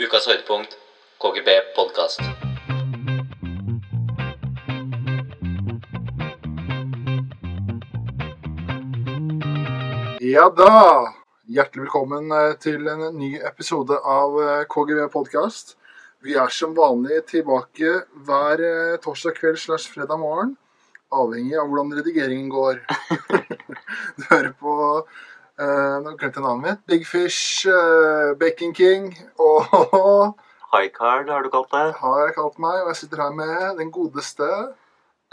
[0.00, 0.72] Ukas høydepunkt
[1.20, 2.22] KGB podkast.
[10.24, 11.12] Ja da!
[11.44, 15.74] Hjertelig velkommen eh, til en ny episode av eh, KGV podkast.
[16.24, 17.92] Vi er som vanlig tilbake
[18.24, 20.54] hver eh, torsdag kveld slash fredag morgen.
[21.12, 22.80] Avhengig av hvordan redigeringen går.
[24.16, 24.78] du hører på
[26.02, 26.80] Nå glemte jeg navnet mitt.
[26.90, 29.68] Big Fish, uh, Baking King og
[30.72, 31.92] Highcard har du kalt det.
[32.00, 32.80] har jeg kalt meg.
[32.82, 34.48] Og jeg sitter her med den godeste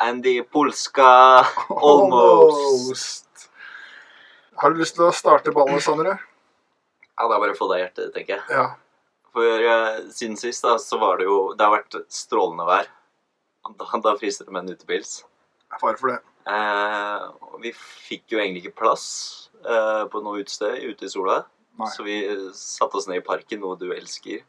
[0.04, 1.08] Andy Polska
[1.92, 3.50] Almost.
[4.60, 6.18] Har du lyst til å starte ballet, Sondre?
[6.20, 8.44] Ja, det er bare å få deg i hjertet, tenker jeg.
[8.52, 8.68] Ja.
[9.36, 12.90] For uh, siden sist da, så var det jo Det har vært strålende vær.
[13.80, 15.20] Da, da fryser det med en utepils.
[15.78, 16.20] Fare for det.
[16.50, 17.26] Eh,
[17.62, 21.42] vi fikk jo egentlig ikke plass eh, på noe utested ute i sola.
[21.80, 21.88] Nei.
[21.96, 22.16] Så vi
[22.56, 24.42] satte oss ned i parken, noe du elsker.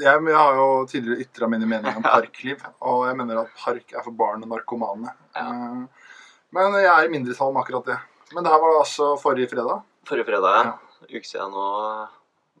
[0.00, 3.92] Jeg, jeg har jo tidligere ytra mine meninger om parkliv, og jeg mener at park
[3.92, 5.12] er for barn og narkomane.
[5.36, 5.46] Ja.
[5.50, 6.08] Eh,
[6.56, 7.98] Men jeg er i mindretall med akkurat det.
[8.34, 9.82] Men det her var altså forrige fredag.
[10.08, 10.72] Forrige fredag, Ja.
[11.02, 11.06] ja.
[11.18, 11.64] uke siden nå,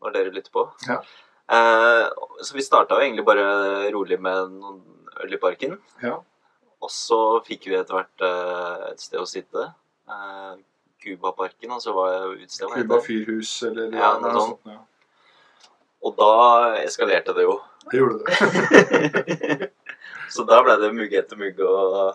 [0.02, 0.66] når dere lytter på.
[0.88, 0.98] Ja.
[1.50, 2.06] Eh,
[2.46, 3.46] så vi starta jo egentlig bare
[3.94, 4.82] rolig med noen
[5.24, 5.78] øl i parken.
[6.02, 6.18] Ja.
[6.80, 9.66] Og så fikk vi etter hvert eh, et sted å sitte.
[10.10, 10.52] Eh,
[11.00, 12.76] Cubaparken, var jeg utestedet.
[12.76, 14.70] Cuba Fyrhus eller Ja, noe sånt.
[14.70, 14.80] Ja.
[16.00, 16.32] Og da
[16.80, 17.58] eskalerte det jo.
[17.90, 19.68] Det gjorde det.
[20.34, 22.14] så da ble det mugg etter mugg og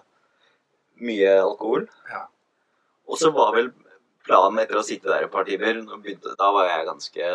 [1.06, 1.86] mye alkohol.
[2.09, 2.23] Ja.
[3.06, 3.69] Og så var vel
[4.25, 7.28] planen etter å sitte der et par timer Da var jeg ganske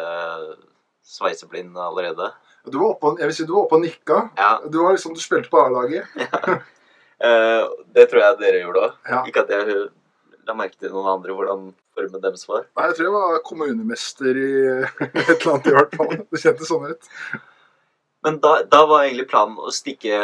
[1.06, 2.32] sveiseblind allerede.
[2.66, 4.18] Du var oppe, jeg vil si du var oppe og nikka.
[4.36, 6.10] Ja, Du var liksom, du spilte på A-laget.
[7.26, 7.62] eh,
[7.94, 8.98] Det tror jeg dere gjorde òg.
[9.08, 9.22] Ja.
[9.30, 9.78] Ikke at jeg
[10.50, 12.66] la merke til noen andre hvordan formen deres var.
[12.76, 14.50] Nei, jeg tror jeg var kommunemester i
[15.06, 16.12] et eller annet i hvert fall.
[16.26, 17.10] Det kjentes sånn ut.
[18.26, 20.20] Men da, da var egentlig planen å stikke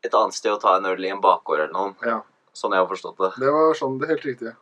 [0.00, 1.94] et annet sted og ta en øl i en bakgård eller noe.
[2.06, 2.20] Ja.
[2.56, 3.32] Sånn jeg har forstått det.
[3.44, 4.54] Det var sånn, det er helt riktig.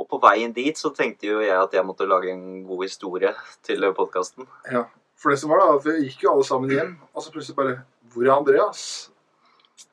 [0.00, 3.32] Og på veien dit så tenkte jo jeg at jeg måtte lage en god historie
[3.66, 4.46] til podkasten.
[4.70, 4.86] Ja.
[5.18, 7.58] For det som var da, at vi gikk jo alle sammen hjem, og så plutselig
[7.58, 7.74] bare
[8.12, 8.84] Hvor er Andreas?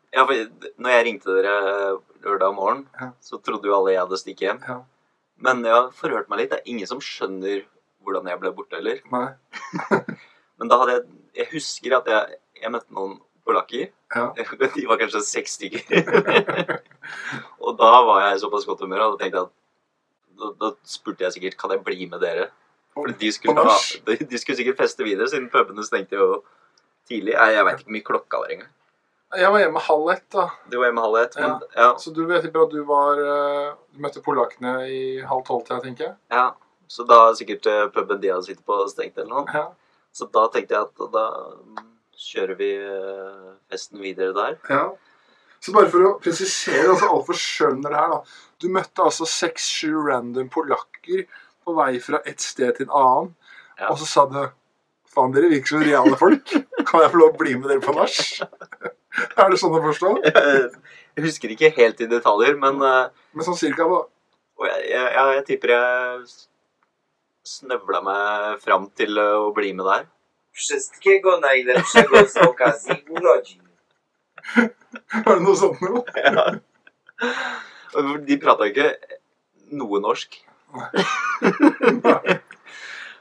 [0.10, 0.34] Ja, for
[0.82, 1.54] når jeg ringte dere
[2.26, 3.12] lørdag morgen, Ja.
[3.22, 4.62] så trodde jo alle jeg hadde stikket hjem.
[4.68, 4.80] Ja.
[5.40, 6.50] Men jeg har forhørt meg litt.
[6.52, 7.64] Det er ingen som skjønner
[8.04, 9.00] hvordan jeg ble borte, heller.
[10.60, 11.06] Men da hadde jeg
[11.40, 13.92] Jeg husker at jeg, jeg møtte noen polakker.
[14.16, 14.34] Ja.
[14.76, 15.86] De var kanskje seks stykker.
[17.64, 19.54] og da var jeg i såpass godt humør og tenkte jeg at
[20.40, 22.50] da, da spurte jeg sikkert kan jeg bli med dere.
[22.96, 23.76] For de skulle, ha,
[24.08, 26.42] de, de skulle sikkert feste videre, siden pubene stengte jo
[27.08, 27.36] tidlig.
[27.38, 28.72] Nei, Jeg veit ikke hvor mye klokka var engang.
[29.38, 30.48] Jeg var hjemme halv ett, da.
[30.72, 31.36] Du var hjemme halv ett.
[31.38, 31.90] Men ja.
[32.02, 36.08] Så du vet ikke at du var eh, Du møtte polakkene i halv tolv-tida, tenker
[36.10, 36.16] jeg.
[36.34, 36.48] ja.
[36.90, 39.46] Så da er sikkert eh, puben de hadde sittet på, stengt eller noe.
[39.54, 39.68] Ja.
[40.16, 41.26] Så da tenkte jeg at da
[41.62, 41.84] mm,
[42.18, 44.58] kjører vi eh, festen videre der.
[44.74, 44.88] ja.
[45.60, 48.20] Så bare for å presisere, altså alle skjønner det her, da.
[48.64, 51.26] Du møtte altså seks-sju random polakker
[51.68, 53.34] på vei fra et sted til en annen,
[53.78, 53.90] Ja.
[53.92, 54.40] og så sa du
[55.10, 56.52] Faen, dere virker som reale folk.
[56.86, 58.18] Kan jeg få lov å bli med dere på nach?
[59.42, 60.14] er det sånn å forstå?
[61.18, 64.06] Jeg husker ikke helt i detaljer, men eh, Men sånn cirka, da.
[64.60, 66.24] Og jeg, jeg, jeg, jeg tipper jeg
[67.48, 70.08] snøvla meg fram til eh, å bli med der.
[70.56, 73.64] Wszystkiego najlepszego z okazji urodzin.
[75.14, 76.02] Er det noe sånt noe?
[76.18, 76.46] Ja.
[78.26, 78.94] De prata ikke
[79.76, 80.40] noe norsk.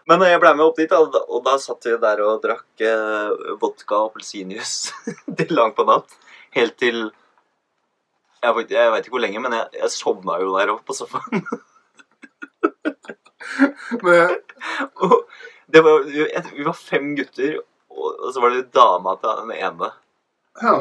[0.08, 2.80] Men jeg ble med opp dit, og da, og da satt vi der og drakk
[2.80, 4.94] eh, vodka og appelsinjuice
[5.38, 6.14] til langt på natt.
[6.56, 7.02] Helt til
[8.41, 10.96] Jeg, vet- jeg veit ikke hvor lenge, men jeg, jeg sovna jo der oppe på
[10.96, 11.42] sofaen.
[14.02, 14.28] Men,
[15.72, 16.04] det var,
[16.54, 17.58] vi var fem gutter,
[17.90, 19.88] og, og så var det dama til den ene.
[20.62, 20.75] ja.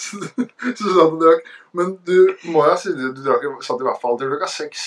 [0.00, 0.16] Så,
[0.78, 1.48] så du satt og drakk.
[1.76, 2.14] Men du
[2.48, 4.84] må jo ha sittet Du drakk, satt i hvert fall til klokka seks.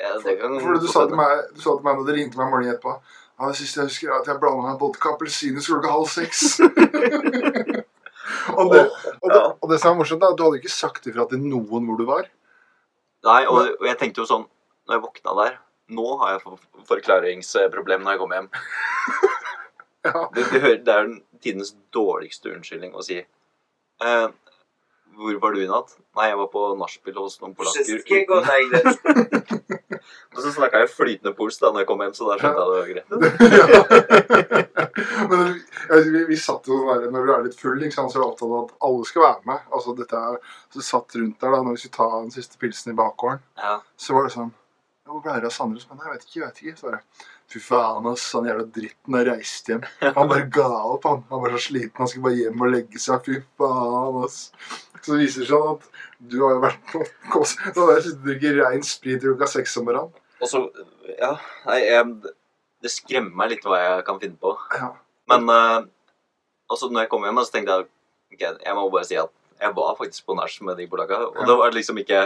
[0.00, 2.40] Ja, det kan For du sa til meg, du sa til meg når du ringte
[2.40, 5.68] meg morgenen etterpå ja, Det siste jeg husker, er at jeg blanda meg vodka appelsinjuice
[5.72, 6.38] klokka halv seks.
[8.58, 8.82] og, det,
[9.20, 11.88] og, det, og det som er morsomt, da, du hadde ikke sagt ifra til noen
[11.88, 12.28] hvor du var.
[13.28, 14.46] Nei, og, og jeg tenkte jo sånn
[14.88, 15.58] Når jeg våkna der
[15.92, 18.50] Nå har jeg for- forklaringsproblem når jeg kommer hjem.
[20.00, 20.30] Ja.
[20.32, 23.18] Det, det, hører, det er den tidens dårligste unnskyldning å si.
[24.00, 24.28] Eh,
[25.20, 25.92] hvor var du i natt?
[26.16, 28.00] Nei, jeg var på nachspiel hos noen polakker.
[30.34, 32.68] Og så snakka jeg flytende polsk da når jeg kom hjem, så da skjønte jeg
[32.70, 33.08] det var greit.
[35.30, 35.52] Men vi,
[36.10, 38.28] vi, vi satt jo bare, Når du er litt full, ikke sant, så er du
[38.28, 39.60] opptatt av at alle skal være med.
[39.74, 40.36] Altså dette er,
[40.74, 43.40] Så satt rundt der da når vi skulle ta den siste pilsen i bakgården.
[43.60, 43.74] Ja.
[44.00, 44.52] Så var det sånn
[45.10, 45.82] Hvor ble det av Sandre?
[45.90, 46.78] Men jeg vet ikke, jeg vet ikke.
[46.78, 47.00] Så, bare,
[47.50, 48.28] Fy faen, ass.
[48.36, 49.82] Han jævla dritten har reist hjem.
[50.16, 51.24] Han bare ga opp, han.
[51.32, 51.98] Han var så sliten.
[51.98, 53.26] Han skulle bare hjem og legge seg.
[53.26, 54.36] Fy faen, ass.
[55.00, 55.86] Så det viser seg at
[56.30, 57.54] du har jo vært på kos...
[57.74, 60.12] Du har drukket rein sprit klokka seks om morgenen.
[60.40, 60.64] Og så
[61.18, 61.34] Ja,
[61.66, 62.34] nei, jeg,
[62.84, 64.54] det skremmer meg litt hva jeg kan finne på.
[64.76, 64.92] Ja.
[65.32, 65.80] Men uh,
[66.70, 67.88] altså, når jeg kom hjem, så tenkte jeg
[68.36, 71.18] ok, jeg må bare si at jeg var faktisk på nach med de polakka.
[71.28, 71.48] Og Ja.
[71.50, 72.20] det var liksom ikke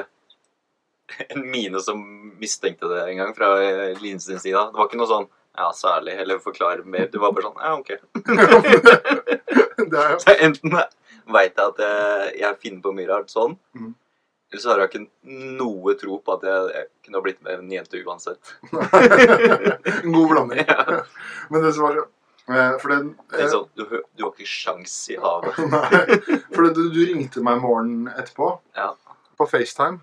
[1.30, 1.98] en mine som
[2.40, 3.48] mistenkte det engang fra
[4.00, 4.54] Line sin side.
[4.70, 7.06] Det var ikke noe sånn ja, særlig, eller forklar mer.
[7.12, 7.90] Du var bare sånn ja, ok.
[9.90, 10.74] Det er jo Så enten
[11.32, 13.92] veit jeg at jeg, jeg finner på mye rart sånn, Mm.
[14.54, 17.70] Ellers har jeg ikke noe tro på at jeg, jeg kunne ha blitt med en
[17.72, 18.52] jente uansett.
[18.70, 20.60] en god blanding.
[20.68, 21.00] Ja.
[21.50, 22.98] Men det var eh, For det,
[23.32, 23.82] Det sånn, du,
[24.14, 25.58] du har ikke sjans i havet.
[25.72, 28.92] Nei, for du, du ringte meg morgenen etterpå Ja.
[29.40, 29.98] på FaceTime.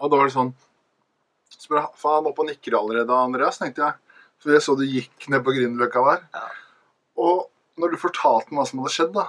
[0.00, 0.54] Og da var det sånn
[1.52, 3.98] Spør jeg, faen opp og nikker allerede, Andreas, tenkte jeg.
[4.40, 6.24] For jeg så du gikk ned på Grünerløkka der.
[6.34, 6.48] Ja.
[7.20, 7.44] Og
[7.78, 9.28] når du fortalte meg hva som hadde skjedd, da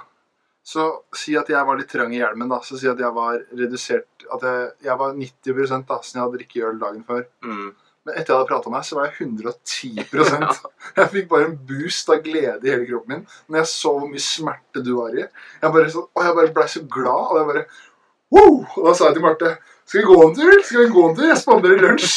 [0.64, 0.84] så
[1.16, 2.62] si at jeg var litt trang i hjelmen, da.
[2.64, 6.38] Så si at jeg var redusert At jeg, jeg var 90 da, siden jeg hadde
[6.38, 7.26] drukket øl dagen før.
[7.44, 7.66] Mm.
[8.04, 11.58] Men etter jeg hadde prata med deg, så var jeg 110% Jeg fikk bare en
[11.68, 15.16] boost av glede i hele kroppen min når jeg så hvor mye smerte du var
[15.16, 15.26] i.
[15.60, 17.66] Jeg bare, så, og jeg bare ble så glad, og jeg bare
[18.34, 18.64] Wow!
[18.76, 19.54] Og da sa jeg til Marte
[19.84, 20.62] skal vi gå en tur?
[20.64, 21.26] Skal vi gå en tur?
[21.28, 22.14] Jeg spanderer lunsj.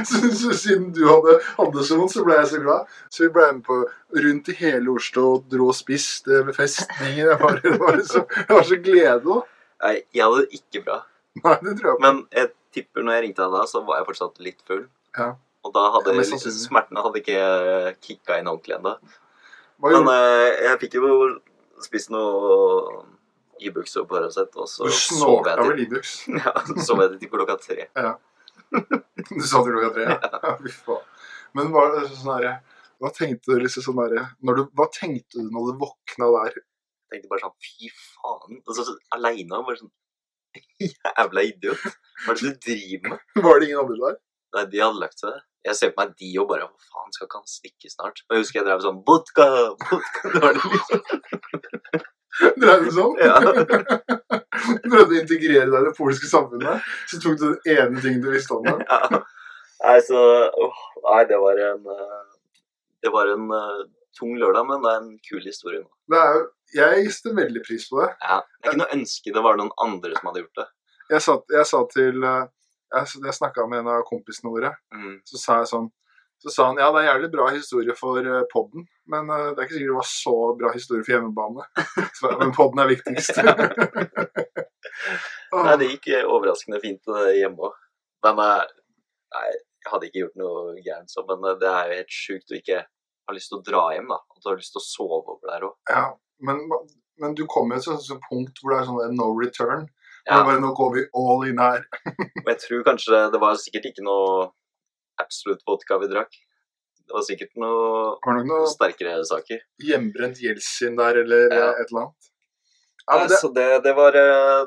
[0.40, 2.92] Så siden du hadde, hadde så vondt, så ble jeg så glad.
[3.08, 3.78] Så vi ble med på
[4.26, 7.22] rundt i hele Oslo og dro og spiste ved festningen.
[7.22, 9.38] Jeg var, det var, så, jeg var så glede da.
[9.86, 11.00] Nei, jeg hadde det ikke bra.
[11.40, 12.04] Nei, det tror jeg på.
[12.04, 14.86] Men jeg tipper når jeg ringte deg da, så var jeg fortsatt litt full.
[15.16, 15.32] Ja.
[15.64, 18.98] Og da hadde Ja, litt, smertene hadde ikke kicka inn ordentlig ennå.
[19.84, 21.10] Men eh, jeg fikk jo
[21.84, 23.00] spist noe
[23.64, 26.14] Ibux og Paracet, og så sov jeg til, Ibux?
[26.40, 26.52] ja,
[26.84, 27.88] sov jeg til klokka tre.
[29.26, 30.06] Du sa til klokka tre?
[30.12, 31.04] Ja, fy faen.
[31.56, 32.56] Men var det sånn herre
[33.00, 34.00] Hva tenkte du liksom sånn
[34.44, 36.58] når du- Hva tenkte du når du våkna der?
[36.58, 38.58] Jeg tenkte bare sånn Fy faen.
[38.66, 39.92] Og så, så aleine og bare sånn
[40.80, 41.82] Jævla idiot.
[42.24, 43.44] Hva er det du driver med?
[43.46, 44.18] Var det ingen andre der?
[44.56, 45.38] Nei, de hadde lagt seg.
[45.66, 48.22] Jeg ser på meg de og bare Hva faen, skal ikke han stikke snart?
[48.28, 49.48] Og jeg husker jeg drev sånn Vodka!
[49.86, 50.34] Vodka!
[50.34, 52.06] Det var det liksom.
[52.60, 53.16] Dreiv du sånn?
[53.22, 53.36] Ja.
[54.90, 58.30] Prøvde å integrere deg i det polske samfunnet, så tok du den ene tingen du
[58.32, 58.76] visste om det.
[58.88, 59.20] Ja.
[59.84, 62.22] Nei, så åh, Nei, det var en eh,
[63.04, 63.82] Det var en uh,
[64.16, 66.36] tung lørdag, men det er en kul historie det er,
[66.76, 68.08] jeg setter veldig pris på det.
[68.22, 68.36] Ja.
[68.62, 70.66] ikke noe ønske det var noen andre som hadde gjort det.
[71.10, 72.44] Jeg sa, jeg sa til eh,
[72.94, 75.16] Jeg, jeg snakka med en av kompisene våre, Mm.
[75.26, 75.88] så sa jeg sånn
[76.42, 79.62] så sa han ja, det er jævlig bra historie for uh, podden, men eh, det
[79.62, 81.66] er ikke sikkert det var så bra historie for hjemmebane.
[82.18, 83.40] Så, men podden er viktigst.
[85.56, 87.78] Nei, det gikk eh, overraskende fint eh, hjemme òg.
[88.26, 88.74] Men eh,
[89.36, 92.52] nei, jeg hadde ikke gjort noe gærent, så, men eh, det er jo helt sjukt
[92.52, 94.20] å ikke ha lyst til å dra hjem, da.
[94.34, 95.76] At du har lyst til å sove over der òg.
[95.90, 96.06] Ja,
[96.46, 96.64] men,
[97.22, 99.86] men du kommer jo til et punkt hvor det er sånn no return.
[100.26, 100.40] Ja.
[100.42, 101.84] Bare, nå går vi all in her.
[102.42, 104.48] Og jeg tror kanskje det var sikkert ikke noe
[105.22, 106.34] absolutt vodka vi drakk.
[107.06, 109.60] Det var sikkert noe nok noe sterkere saker.
[109.78, 111.68] hjemmebrent Jeltsin der, eller Ja.
[111.78, 112.30] et eller annet?
[113.08, 114.66] Ja, det Så det, det var eh,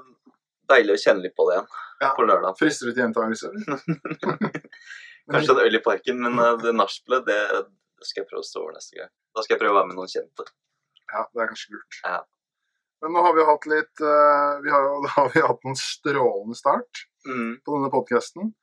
[0.71, 1.67] deilig å kjenne litt på det igjen
[2.01, 2.13] Ja.
[2.15, 2.55] på lørdag.
[2.57, 3.51] frister du til gjentakelse.
[5.31, 7.39] Kanskje en øl i parken, men eh, det nachspielet, det,
[8.07, 9.11] skal jeg prøve å stå over neste gang.
[9.35, 10.45] Da skal jeg prøve å være med noen kjente.
[11.11, 11.99] Ja, det er kanskje lurt.
[12.05, 12.21] Ja.
[13.03, 16.55] Men nå har vi hatt litt eh, vi har, Da har vi hatt en strålende
[16.59, 17.57] start Mm.
[17.67, 18.53] på denne podkasten.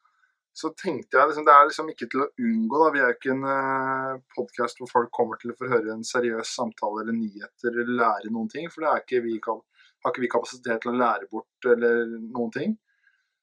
[0.56, 2.78] Så tenkte jeg liksom, Det er liksom ikke til å unngå.
[2.80, 5.92] da, Vi er jo ikke en uh, podkast hvor folk kommer til å få høre
[5.92, 8.70] en seriøs samtale eller nyheter eller lære noen ting.
[8.72, 12.54] For det er ikke vi, har ikke vi kapasitet til å lære bort eller noen
[12.54, 12.72] ting.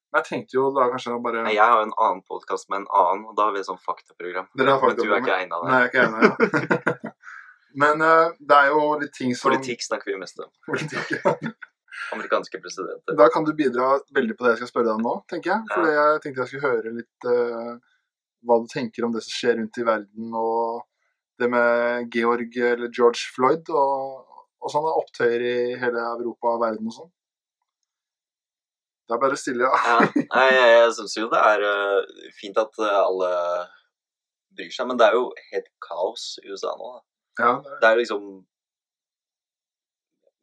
[0.09, 2.81] Men jeg tenkte jo da kanskje bare Nei, Jeg har jo en annen podkast med
[2.81, 4.49] en annen, og da har vi et sånt faktaprogram.
[4.57, 5.13] Dere har faktaprogram.
[5.13, 6.81] Men du er ikke egna av Nei, jeg er ikke enig.
[6.89, 7.13] Ja.
[7.83, 10.49] Men uh, det er jo litt ting som Politikk snakker vi mest om.
[10.65, 11.13] Politikk,
[12.15, 13.15] Amerikanske presidenter.
[13.19, 15.67] Da kan du bidra veldig på det jeg skal spørre deg om nå, tenker jeg.
[15.73, 17.73] For jeg tenkte jeg skulle høre litt uh,
[18.43, 20.83] hva du tenker om det som skjer rundt i verden, og
[21.41, 24.23] det med Georg eller George Floyd og,
[24.61, 27.11] og sånne opptøyer i hele Europa og verden og sånn.
[29.09, 29.79] Det er bare stille, ja.
[29.83, 29.95] Ja,
[30.37, 33.31] nei, jeg, jeg syns jo det er uh, fint at eh, alle
[34.55, 36.91] bryr seg, men det er jo helt kaos i USA nå.
[36.93, 37.01] Da.
[37.43, 38.27] ja det er- Det er liksom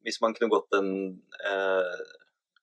[0.06, 0.90] Hvis man kunne gått den
[1.44, 2.02] eh,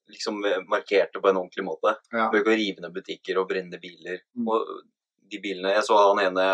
[0.08, 0.38] Liksom
[0.72, 1.92] markerte på en ordentlig måte.
[2.16, 2.30] ja.
[2.32, 4.22] Bør ikke rive ned butikker og brenne biler.
[4.40, 4.46] Mm.
[4.48, 4.70] Og
[5.28, 6.46] de bilene Jeg så han ene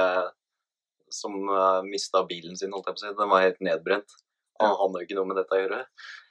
[1.13, 3.11] som uh, mista bilen sin, holdt jeg på å si.
[3.19, 4.15] Den var helt nedbrent.
[4.57, 4.79] Han Ja.
[4.79, 5.79] hadde jo ikke noe med dette å gjøre.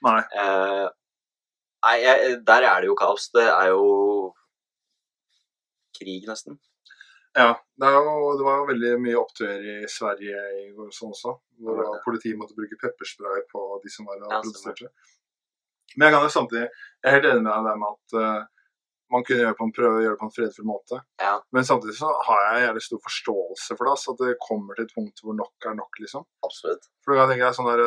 [0.03, 0.17] Nei.
[0.43, 0.89] Eh,
[1.87, 3.29] nei, jeg, der er det jo kaos.
[3.31, 3.87] Det er jo
[5.97, 6.59] krig, nesten.
[7.37, 7.51] Ja.
[7.81, 11.33] Det, jo, det var jo veldig mye opptøyer i Sverige i går sånn også.
[11.63, 14.91] Hvor Ja, politiet måtte bruke pepperspray på de som var Ja, protesterte.
[15.95, 18.45] Men jeg kan jo samtidig Jeg er helt enig med deg med at eh,
[19.13, 20.99] man kunne gjøre på en, prøve å gjøre det på en fredfull måte.
[21.21, 21.33] Ja.
[21.53, 23.91] Men samtidig så har jeg jævlig stor forståelse for det.
[23.93, 26.25] Altså at det kommer til et punkt hvor nok er nok, liksom.
[26.47, 26.87] Absolutt.
[27.05, 27.83] For jeg tenker sånn der,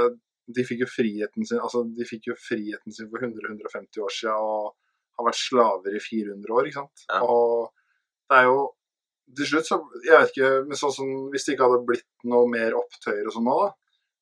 [0.46, 4.36] De fikk jo friheten sin altså de fikk jo friheten sin for 100-150 år siden
[4.38, 4.76] og
[5.18, 6.68] har vært slaver i 400 år.
[6.68, 7.02] ikke sant?
[7.10, 7.18] Ja.
[7.26, 7.72] Og
[8.30, 8.60] det er jo
[9.34, 12.46] Til slutt så Jeg vet ikke men sånn som Hvis det ikke hadde blitt noe
[12.50, 13.72] mer opptøyer og sånn nå, da.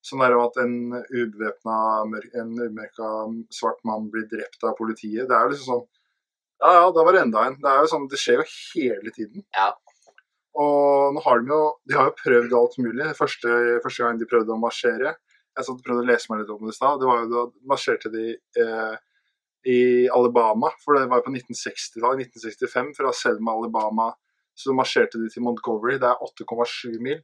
[0.04, 1.76] Sånn der at en ubevæpna
[2.40, 3.10] en umerka
[3.54, 5.24] svart mann blir drept av politiet.
[5.30, 5.86] Det er jo liksom sånn
[6.64, 7.56] Ja, ja, da var det enda en.
[7.60, 8.44] Det er jo sånn, det skjer jo
[8.74, 9.46] hele tiden.
[9.56, 9.70] Ja.
[10.60, 13.08] Og nå har de jo De har jo prøvd alt mulig.
[13.18, 16.52] Første, første gang de prøvde å marsjere Jeg satt og prøvde å lese meg litt
[16.54, 17.00] om det i stad.
[17.00, 18.94] Det var jo da marsjerte de eh,
[19.64, 19.80] i
[20.12, 22.34] Alabama, for det var jo på 1960-tallet.
[22.34, 24.10] 1965 fra Selma, Alabama.
[24.54, 25.98] Så marsjerte de til Montgomery.
[26.02, 27.22] Det er 8,7 mil.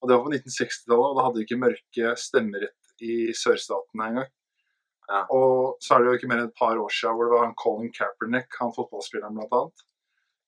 [0.00, 4.30] Og det var på 1960-tallet, og da hadde de ikke mørke stemmerett i sørstatene engang.
[5.10, 5.24] Ja.
[5.34, 7.46] Og så er det jo ikke mer enn et par år siden hvor det var
[7.48, 9.84] han Colin Kaepernick, han fotballspilleren annet,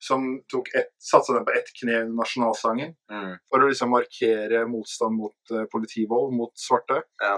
[0.03, 3.35] som tok et, satsa ned på ett kne under nasjonalsangen Mm.
[3.51, 7.03] for å liksom markere motstand mot uh, politivold mot svarte.
[7.23, 7.37] Ja.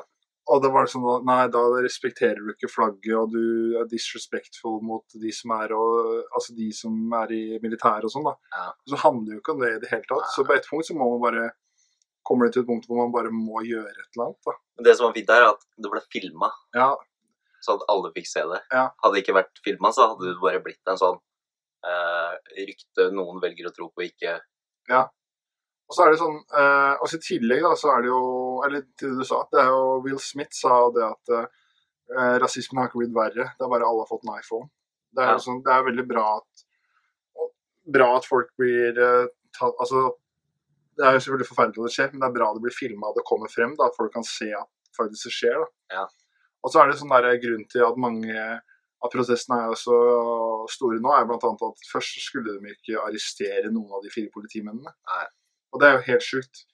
[0.53, 5.17] Og det var sånn nei, da respekterer du ikke flagget, og du er disrespectful mot
[5.17, 8.27] de som er, og, altså de som er i militæret og sånn.
[8.29, 8.35] da.
[8.53, 8.67] Ja.
[8.93, 10.29] Så handler det jo ikke om det i det hele tatt.
[10.35, 11.47] Så på et punkt så må man bare
[12.29, 14.41] kommer det til et punkt hvor man bare må gjøre et eller annet.
[14.45, 14.57] da.
[14.77, 16.93] Men det som var fint, er at det ble filma, Ja,
[17.65, 18.61] så at alle fikk se det.
[18.73, 18.89] Ja.
[19.01, 21.21] Hadde det ikke vært filma, så hadde det bare blitt en sånn
[21.89, 22.33] eh,
[22.69, 24.39] rykte noen velger å tro på, ikke
[25.89, 28.23] Og så er det sånn, eh, også I tillegg da, så er det jo
[28.65, 32.81] Eller til det du sa, det er jo Will Smith sa det at eh, rasismen
[32.81, 33.49] har ikke blitt verre.
[33.59, 34.69] Det er bare alle har fått en iPhone.
[35.15, 35.39] Det er, Ja.
[35.45, 36.65] sånn, det er veldig bra at
[37.95, 39.27] bra at folk blir eh,
[39.59, 40.15] tatt Altså,
[40.97, 43.11] det er jo selvfølgelig forferdelig at det skjer, men det er bra det blir filma
[43.11, 43.75] og det kommer frem.
[43.77, 45.59] da, at Folk kan se at faktisk det skjer.
[45.61, 45.99] da.
[45.99, 46.05] Ja.
[46.65, 48.61] Og så er det sånn der grunn til at mange
[49.05, 49.97] at protestene er så
[50.73, 54.95] store nå, er annet at først skulle de ikke arrestere noen av de fire politimennene.
[55.11, 55.27] Nei.
[55.75, 56.65] Og det er jo helt sjukt.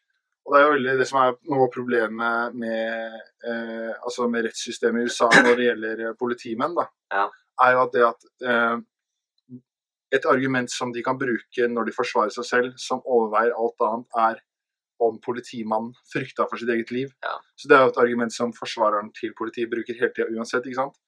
[0.44, 3.16] Og det er jo veldig det som er noe av problemet med,
[3.46, 7.26] eh, altså med rettssystemet i USA når det gjelder eh, politimenn, da, Ja.
[7.64, 8.78] er jo at det at eh,
[10.12, 14.08] et argument som de kan bruke når de forsvarer seg selv, som overveier alt annet,
[14.18, 14.40] er
[15.00, 17.12] om politimannen frykta for sitt eget liv.
[17.24, 17.36] Ja.
[17.56, 20.66] Så det er jo et argument som forsvareren til politiet bruker hele tida uansett.
[20.66, 20.98] ikke sant?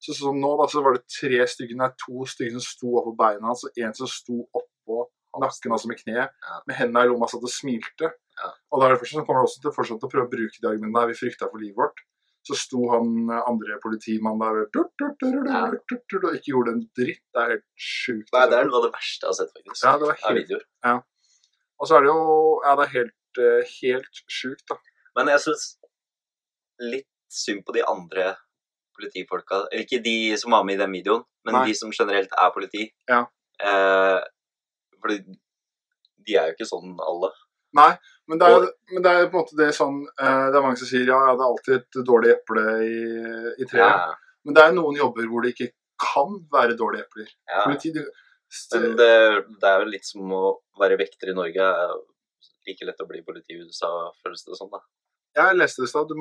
[0.00, 3.14] Så så nå da, så var det tre stykker, nei, to stykker som sto oppå
[3.18, 5.06] beina hans, og en som sto oppå
[5.36, 6.60] nakken, altså med kneet, Ja.
[6.66, 8.12] med hendene i lomma, så det smilte.
[8.38, 8.52] Ja.
[8.72, 10.68] Og da er det fortsatt, kommer han også til fortsatt å prøve å bruke de
[10.68, 11.98] argumentene vi frykta for livet vårt.
[12.46, 16.32] Så sto han eh, andre politimannen der og Ja.
[16.32, 17.20] ikke gjorde en dritt.
[17.34, 18.32] Det er helt sjukt.
[18.32, 19.84] Nei, det er noe av det verste jeg har sett, faktisk.
[19.84, 21.02] Ja, det var helt- videoer.
[21.80, 24.76] Og så er det jo Ja, det er helt, eh, helt sjukt, da.
[25.16, 25.76] Men jeg syns
[26.80, 28.36] litt synd på de andre
[28.96, 29.66] politifolka.
[29.72, 31.66] Eller ikke de som var med i den videoen, men Nei.
[31.66, 32.92] de som generelt er politi.
[33.08, 33.26] Ja.
[33.60, 34.20] Eh,
[35.02, 35.18] fordi
[36.28, 37.30] de er jo ikke sånn alle.
[37.78, 37.90] Nei,
[38.30, 40.78] men det er, men det er på en måte det sånn eh, Det er mange
[40.80, 43.00] som sier ja, det er alltid et dårlig eple i,
[43.60, 43.82] i treet.
[43.82, 47.28] Ja, Men det er noen jobber hvor det ikke kan være dårlige epler.
[47.50, 47.64] ja.
[47.66, 48.06] Politi, det,
[48.74, 49.10] Men det,
[49.60, 50.44] det er jo litt som å
[50.80, 51.66] være vekter i Norge.
[52.68, 53.90] Like lett å bli politi i USA,
[54.22, 54.70] føles det som.
[54.72, 54.80] da.
[55.36, 56.14] Jeg leste det i stad.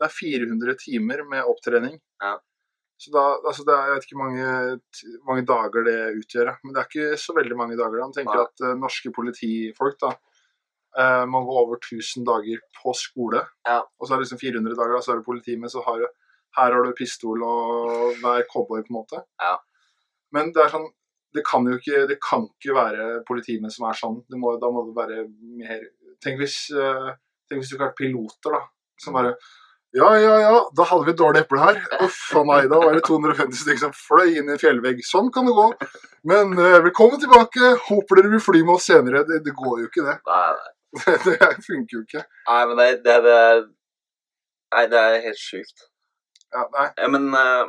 [0.00, 1.98] Det er 400 timer med opptrening.
[2.22, 2.38] Ja.
[3.00, 4.80] Så da, altså det er, Jeg vet ikke hvor mange,
[5.28, 7.96] mange dager det utgjør, men det er ikke så veldig mange dager.
[7.96, 8.08] da.
[8.10, 8.48] Man tenker Nei.
[8.48, 10.10] at uh, norske politifolk da,
[11.00, 13.40] uh, må gå over 1000 dager på skole.
[13.68, 13.78] Ja.
[13.80, 16.02] Og så er det liksom 400 dager, da, så er det politi med, så har
[16.02, 16.08] du
[16.58, 19.22] her har du pistol og hver cowboy, på en måte.
[19.40, 19.54] Ja.
[20.34, 20.88] Men det er sånn
[21.30, 24.16] det kan jo ikke, det kan ikke være politimenn som er sånn.
[24.42, 25.88] Må, da må det være mer
[26.20, 27.14] Tenk hvis, uh,
[27.48, 28.58] tenk hvis du ikke har piloter, da.
[29.00, 29.30] Som bare
[29.92, 31.78] Ja, ja, ja, da hadde vi et dårlig eple her.
[32.04, 35.00] Uff a meg, da var det 250 stykker som fløy inn i en fjellvegg.
[35.02, 35.64] Sånn kan det gå.
[36.30, 37.72] Men uh, velkommen tilbake.
[37.88, 39.24] Håper dere vil fly med oss senere.
[39.26, 40.14] Det, det går jo ikke, det.
[40.30, 40.76] Nei, nei.
[41.26, 42.22] Det funker jo ikke.
[42.48, 43.34] nei men det, det, det
[44.74, 45.84] Nei, det er helt sjukt.
[46.54, 46.86] Ja, nei.
[46.98, 47.66] Ja, men uh,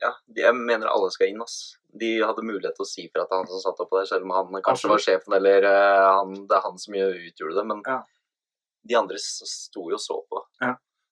[0.00, 1.76] ja, jeg mener alle skal inn, ass.
[1.96, 4.32] De hadde mulighet til å si fra til han som satt oppå der, selv om
[4.36, 7.68] han kanskje var sjefen eller uh, han, det er han som utgjorde det.
[7.68, 8.00] Men Ja.
[8.88, 10.44] de andre sto jo og så på.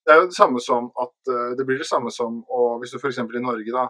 [0.04, 2.92] Det er jo det samme som at eh, Det blir det samme som å, hvis
[2.92, 3.23] du f.eks.
[3.25, 3.87] i Norge da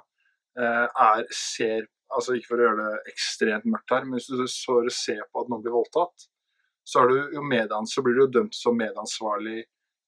[0.60, 4.44] eh, er ser altså Ikke for å gjøre det ekstremt mørkt her, men hvis du
[4.50, 6.28] så ser på at noen blir voldtatt,
[6.84, 9.64] så, er du jo medans, så blir du jo dømt som medansvarlig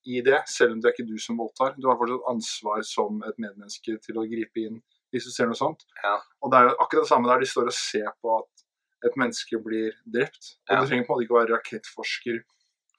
[0.07, 1.75] i det, selv om det er ikke du som voldtar.
[1.81, 4.79] Du har fortsatt ansvar som et medmenneske til å gripe inn
[5.11, 5.83] hvis du ser noe sånt.
[6.05, 6.19] Ja.
[6.45, 7.43] Og det er jo akkurat det samme der.
[7.43, 8.67] De står og ser på at
[9.09, 10.53] et menneske blir drept.
[10.69, 10.81] Og Ja.
[10.83, 12.39] Du trenger på en måte ikke være rakettforsker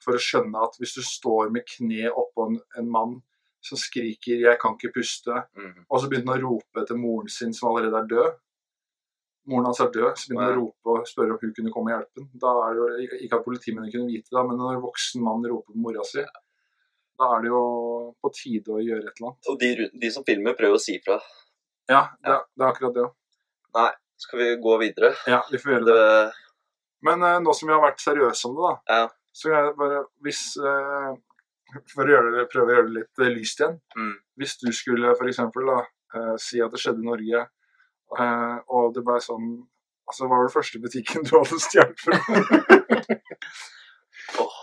[0.08, 3.16] for å skjønne at hvis du står med kne oppå en, en mann
[3.64, 5.86] som skriker 'jeg kan ikke puste', mm.
[5.90, 8.36] og så begynner han å rope etter moren sin som allerede er død
[9.48, 11.88] Moren hans er død, så begynner han å rope og spørre om hun kunne komme
[11.88, 12.26] og hjelpe ham.
[12.42, 15.46] Da er det jo ikke at politimennene kunne vite det, men når en voksen mann
[15.48, 16.24] roper på mora si,
[17.18, 17.62] da er det jo
[18.20, 19.48] på tide å gjøre et eller annet.
[19.48, 19.70] Og de,
[20.04, 21.16] de som filmer, prøver å si fra.
[21.88, 23.88] Ja, det, er- det er akkurat det.
[24.20, 25.14] Skal vi gå videre?
[25.30, 25.96] Ja, vi får gjøre det.
[25.96, 26.60] Det,
[27.08, 29.08] Men eh, nå som vi har vært seriøse om det, da, Ja.
[29.38, 31.14] Så jeg bare Hvis uh,
[31.92, 33.78] For å gjøre det, prøve å gjøre det litt eh, lyst igjen.
[33.96, 34.14] mm.
[34.40, 35.80] Hvis du skulle eksempel da,
[36.16, 37.42] eh, si at det skjedde i Norge,
[38.18, 39.50] uh, og det ble sånn
[40.08, 42.16] Altså, hva var den første butikken du hadde stjålet fra?
[44.40, 44.57] Åh.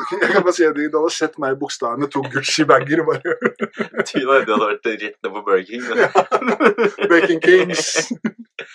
[0.22, 3.20] Jeg kan bare si at du hadde sett meg i bokstavene to Gucci-bager og bare
[3.22, 5.82] du hadde vært rett ned på Burger King.
[5.98, 6.08] Ja.
[7.10, 7.84] Bacon Kings!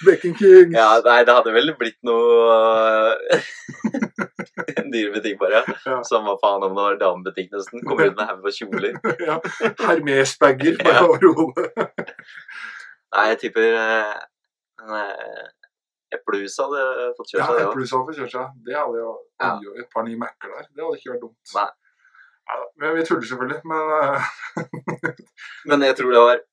[0.06, 0.76] Bacon Kings!
[0.76, 3.16] Ja, nei, det hadde vel blitt noe
[4.80, 5.64] En dyr butikk, bare.
[5.86, 5.98] Ja.
[6.08, 7.84] Samme faen om det var damebutikk, nesten.
[7.88, 8.96] Kommer ut med haug av kjoler.
[9.24, 9.36] Ja.
[9.84, 11.04] Hermes-bager bare Ja.
[11.06, 11.68] over hodet.
[13.16, 14.16] Nei, jeg tipper eh,
[16.20, 18.54] eh, hadde fått kjørt seg, Ja, Eplehuset hadde fått kjørt seg.
[18.66, 19.52] Det hadde jo Ja.
[19.84, 20.68] et par nye Mac-er der.
[20.76, 21.56] Det hadde ikke vært dumt.
[21.56, 21.70] Nei.
[22.46, 24.28] Ja, men vi tuller selvfølgelig, men eh,
[25.72, 26.44] Men jeg tror det var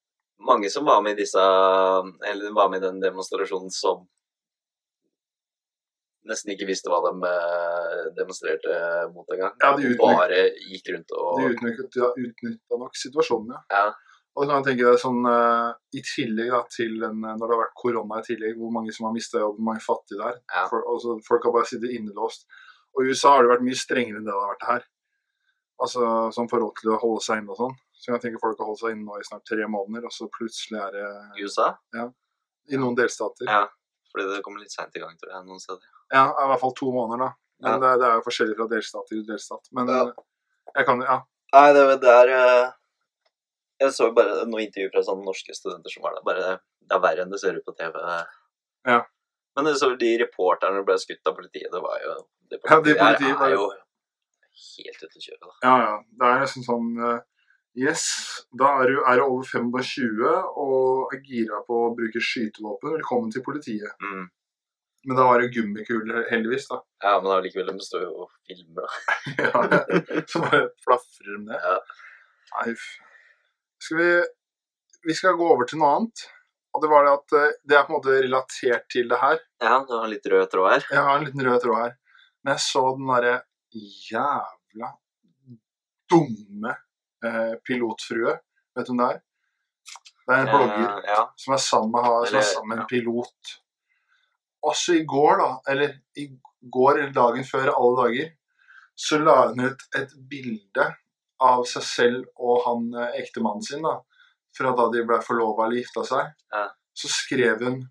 [0.49, 1.39] mange som var med i disse
[2.31, 4.07] Eller var med i den demonstrasjonen som
[6.29, 8.75] nesten ikke visste hva de eh, demonstrerte
[9.13, 9.55] mot engang.
[9.61, 11.49] Ja, de utnytt- bare gikk rundt og de
[12.29, 13.63] utnytta nok situasjonen, ja.
[13.75, 13.89] Ja.
[14.35, 17.43] Og da kan jeg tenke deg sånn eh, I tillegg da, til en, eh, når
[17.51, 20.19] det har vært korona i tillegg, hvor mange som har mista jobb, hvor mange fattige
[20.23, 20.39] det er.
[20.55, 20.63] Ja.
[20.71, 22.47] For, altså, folk har bare sittet innelåst.
[22.97, 24.89] Og i USA har det vært mye strengere enn det det har vært her.
[25.83, 27.77] Altså sånn forhold til å holde seg inne og sånn.
[27.99, 30.29] Så jeg tenker folk har holdt seg inne nå i snart tre måneder, og så
[30.33, 31.07] plutselig er det
[31.41, 31.69] i USA.
[31.97, 32.09] Ja.
[32.71, 33.49] i noen delstater.
[33.51, 33.65] Ja.
[34.13, 35.83] Fordi det kommer litt seint i gang, tror jeg, noen steder.
[36.13, 37.31] Ja, i hvert fall to måneder, da.
[37.63, 37.79] Men Ja.
[37.83, 39.67] det, det er jo forskjellig fra delstat til delstat.
[39.73, 40.03] Men Ja.
[40.07, 40.23] eh,
[40.77, 41.17] jeg kan ja.
[41.53, 42.73] Nei, det, det er
[43.83, 46.25] Jeg så bare noen intervjuer fra sånne norske studenter som var der.
[46.27, 46.53] Bare
[46.87, 47.99] det er verre enn det ser ut på TV.
[48.89, 49.01] Ja.
[49.57, 52.15] Men det så de reporterne ble skutt av politiet, det var jo
[52.53, 53.67] Det Ja, de politiet politiet er, er jo
[54.63, 55.53] helt ute å kjøre, da.
[55.65, 55.93] Ja, ja.
[56.21, 57.21] Det er nesten sånn eh,
[57.83, 58.05] Yes,
[58.61, 60.19] da er du, er du over 25
[60.61, 62.99] og er gira på å bruke skytevåpen.
[62.99, 63.95] Velkommen til politiet.
[64.05, 64.27] Mm.
[65.09, 66.83] Men da var det gummikuler, heldigvis, da.
[67.03, 69.17] Ja, men allikevel, de står jo og filmer, da.
[69.41, 71.65] Ja, så bare flafrer de ned.
[71.65, 71.81] Ja.
[72.59, 72.77] Nei.
[73.83, 74.13] Skal vi
[75.03, 76.25] Vi skal gå over til noe annet.
[76.73, 79.41] Og det var det at eh, det er på en måte relatert til det her.
[79.61, 80.87] Ja, du har en litt rød tråd her.
[80.89, 81.97] Jeg har en liten rød tråd her.
[82.43, 83.35] Men jeg så den derre
[84.09, 84.93] jævla
[86.13, 86.77] dumme
[87.27, 88.37] eh, pilotfrue.
[88.77, 89.21] Vet du hvem det er?
[90.23, 91.23] Det er en blogger ja, ja.
[91.43, 93.55] som er sammen med, som er sammen med en pilot.
[94.71, 96.29] Også i går, da, eller i
[96.77, 98.29] går eller dagen før alle dager,
[98.95, 100.87] så la hun ut et bilde
[101.43, 103.99] av seg selv og han eh, ektemannen sin, da,
[104.57, 106.31] fra da de ble forlova eller gifta seg.
[106.55, 106.69] Ja.
[106.99, 107.83] Så skrev hun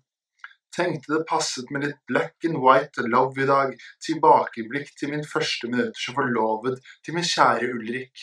[0.72, 3.74] Tenkte det passet med litt black and white love i dag.
[4.06, 8.22] Tilbakeblikk til min første minutter som forlovet til min kjære Ulrik.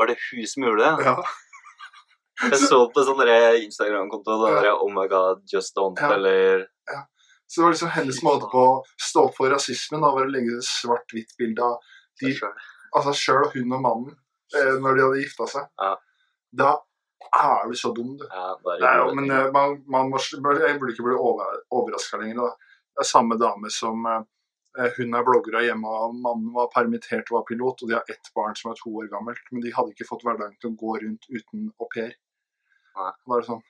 [0.00, 1.10] Var det hun som gjorde det?
[1.10, 1.18] Ja.
[2.48, 4.72] Jeg så på sånn Instagram-konto Ja.
[4.80, 6.14] Oh my god, just don't, Ja.
[6.16, 6.64] eller
[7.44, 10.00] Så det var liksom hennes måte på å stå opp for rasismen.
[10.00, 11.76] Da var å legge et svart-hvitt bilde av
[12.22, 12.32] de,
[12.96, 14.16] altså sjøl og hun og mannen
[14.58, 15.68] eh, når de hadde gifta seg.
[15.82, 15.92] Ja.
[16.62, 16.72] Da
[17.38, 18.26] er du så dum, du.
[18.28, 21.62] Ja, det er Det er men eh, man, man må, jeg burde ikke bli over,
[21.70, 22.42] overraska lenger.
[22.42, 22.76] Da.
[22.92, 24.22] Det er samme dame som eh,
[24.96, 28.12] Hun er blogger og hjemme, og mannen var permittert og var pilot, og de har
[28.12, 29.42] ett barn som er to år gammelt.
[29.52, 32.14] Men de hadde ikke fått hverdagen til å gå rundt uten au pair.
[33.28, 33.60] Bare sånn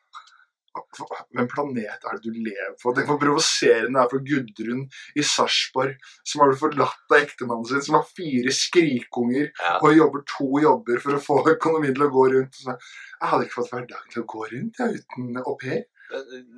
[1.33, 2.93] Hvem planet er det du lever på?
[2.97, 4.83] Tenk hvor provoserende det er for Gudrun
[5.19, 5.95] i Sarpsborg,
[6.29, 9.79] som har blitt forlatt av ektemannen sin, som har fire skrikunger Ja.
[9.83, 12.55] og jobber to jobber for å få økonomien til å gå rundt.
[12.55, 15.85] Så, jeg hadde ikke fått hverdagen til å gå rundt jeg, uten au pair.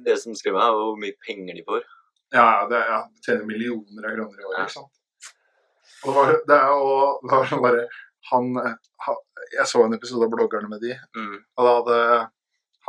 [0.05, 1.83] Det som skremmer meg, er hvor mye penger de får.
[2.35, 4.65] Ja, det er, ja, tjener millioner av kroner i året, Ja.
[4.65, 4.91] ikke sant.
[6.05, 7.85] Og det, var, det er jo bare
[8.31, 8.55] han,
[9.07, 9.17] han,
[9.55, 11.37] Jeg så en episode av bloggerne med de, Mm.
[11.59, 12.31] og da hadde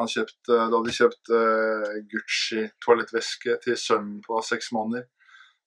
[0.02, 5.08] han kjøpt eh, Da hadde de kjøpt uh, Gucci-toalettveske til sønnen på seks måneder.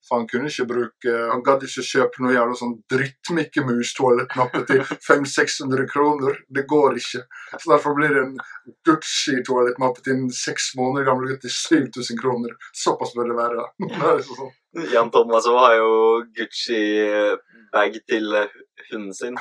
[0.06, 4.62] For han kunne ikke bruke Han gadd ikke kjøpe noe jævla sånn dritt Mickey Mouse-toalettnappe
[4.68, 6.38] til 500-600 kroner.
[6.54, 7.24] Det går ikke.
[7.56, 8.38] Så derfor blir det en
[8.86, 12.54] Gucci-toalettmappe til en seks måneder gammel gutt til 7000 kroner.
[12.84, 13.68] Såpass bør det være.
[13.98, 14.56] Det er sånn.
[14.94, 15.92] Jan Thomas har jo
[16.36, 18.56] Gucci-bag til eh,
[18.92, 19.38] hunden sin,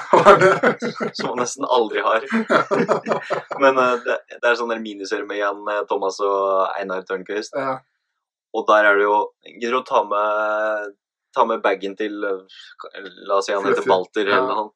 [1.17, 2.25] som han nesten aldri har.
[3.63, 7.55] Men eh, det, det er sånn miniserie med Jan eh, Thomas og Einar Tørnquist.
[7.57, 7.77] Ja.
[8.55, 9.17] og der er det jo
[9.59, 10.95] Gidder å ta med,
[11.35, 12.63] ta med bagen til eh,
[13.27, 14.71] La oss si han heter Balter eller noe.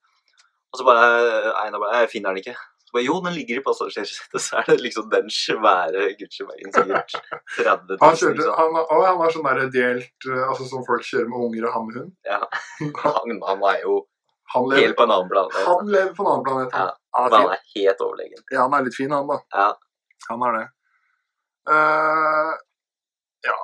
[0.71, 2.55] Og så bare Einar bare Jeg finner den ikke.
[2.91, 4.41] Så bare, jo, den ligger i passasjersetet.
[4.45, 7.13] Så er det liksom den svære Gucci-bagen sikkert
[7.55, 7.99] 30 000.
[8.01, 8.55] Han, kjørte, liksom.
[8.57, 11.77] han, å, han var sånn der delt eh, Altså som folk kjører med unger og
[11.77, 12.09] han med hund.
[12.27, 12.41] Ja.
[13.05, 13.93] Han, han er jo
[14.51, 15.55] Han helt på en annen planet.
[15.63, 16.75] han lever på en annen planet.
[16.75, 16.89] Ja.
[17.15, 18.43] Han, Men er han er helt overlegen.
[18.51, 19.39] Ja, han er litt fin, han, da.
[19.55, 19.69] Ja.
[20.27, 20.65] Han er det.
[21.71, 22.51] Uh,
[23.45, 23.55] ja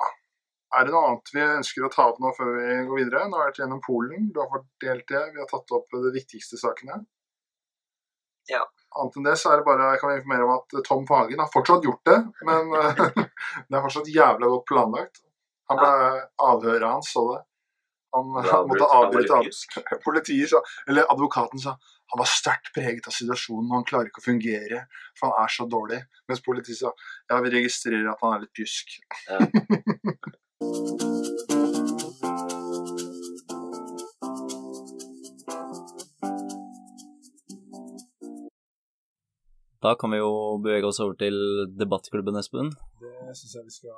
[0.78, 3.28] Er det noe annet vi ønsker å ta opp nå før vi går videre?
[3.28, 6.12] Nå har vi vært gjennom Polen, du har fordelt det, vi har tatt opp de
[6.16, 7.02] viktigste sakene.
[8.52, 8.64] Ja.
[8.98, 11.50] Annet enn det så er det bare, jeg kan informere om at Tom Fagen har
[11.52, 13.04] fortsatt gjort det, men eh,
[13.68, 15.22] det er fortsatt jævla godt planlagt.
[15.68, 15.92] Han ble
[16.48, 17.42] avhøret hans, så det.
[18.16, 21.76] Han, han måtte avbryte av- Politiet sa, eller advokaten sa
[22.08, 24.78] han var sterkt preget av situasjonen, og han klarer ikke å fungere,
[25.18, 26.00] for han er så dårlig.
[26.30, 26.88] Mens politiet sa
[27.28, 28.86] ja, vi registrerer at han er litt pjusk.
[29.28, 29.36] Ja.
[39.82, 40.30] Da kan vi jo
[40.62, 41.36] bevege oss over til
[41.78, 42.72] debattklubben, Espen.
[42.98, 43.92] Det syns jeg vi skal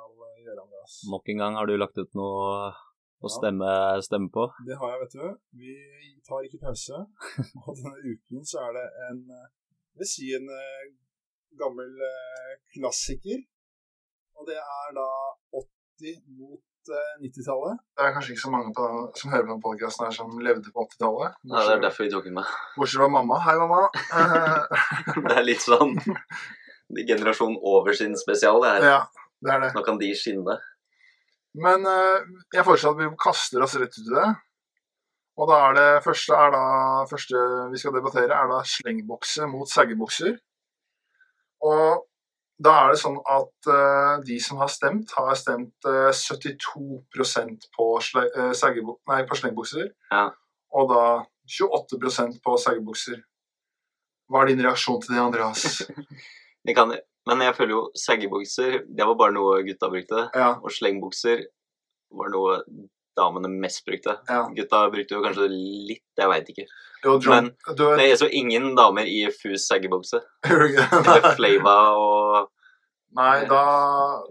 [0.45, 0.97] gjøre, Andreas.
[1.09, 2.43] Nok en gang har du lagt ut noe
[3.21, 3.31] å Ja.
[3.37, 3.69] stemme,
[4.05, 4.43] stemme på.
[4.67, 5.25] Det har jeg, vet du.
[5.57, 5.73] Vi
[6.27, 7.01] tar ikke pause.
[7.65, 9.47] Og denne uken så er det en eh,
[9.91, 10.85] Jeg vil si en eh,
[11.59, 13.41] gammel eh, klassiker.
[14.37, 15.07] Og det er da
[15.61, 17.79] 80 mot eh, 90-tallet.
[17.97, 18.87] Det er kanskje ikke så mange på,
[19.19, 21.37] som hører på den podkasten her som levde på 80-tallet.
[21.51, 22.51] Nei, det er derfor vi tok den med.
[22.77, 23.39] Bortsett fra mamma.
[23.45, 23.81] Hei, mamma.
[24.17, 24.83] Eh,
[25.27, 25.95] Det er litt sånn
[27.07, 28.61] generasjon over sin spesial.
[28.63, 28.87] Det her.
[28.95, 29.73] ja, det er det.
[29.77, 30.57] Nå kan de skinne.
[31.61, 34.29] Men eh, jeg foreslår at vi kaster oss rett ut i det.
[35.41, 36.63] Og da er det første, er da,
[37.09, 37.41] første
[37.71, 40.35] vi skal debattere, er da slengbukse mot saggebukser.
[41.65, 42.07] Og
[42.61, 47.01] da er det sånn at uh, de som har stemt, har stemt uh, 72
[47.73, 49.87] på, sle, eh, nei, på slengbukser.
[50.11, 50.27] Ja.
[50.77, 51.05] Og da
[51.49, 53.23] 28% på seggebukser.
[54.31, 55.81] Hva er din reaksjon til det, Andreas?
[56.67, 56.93] det kan,
[57.27, 60.27] men jeg føler jo seggebukser, det var bare noe gutta brukte.
[60.37, 61.43] Ja, Og slengbukser
[62.15, 62.61] var noe
[63.17, 64.17] damene mest brukte.
[64.29, 64.45] Ja.
[64.55, 66.65] Gutta brukte jo kanskje litt, jeg veit ikke.
[67.01, 70.21] John, du er så ingen damer i fus saggebukse.
[71.37, 72.51] Flava og
[73.11, 73.63] Nei, da,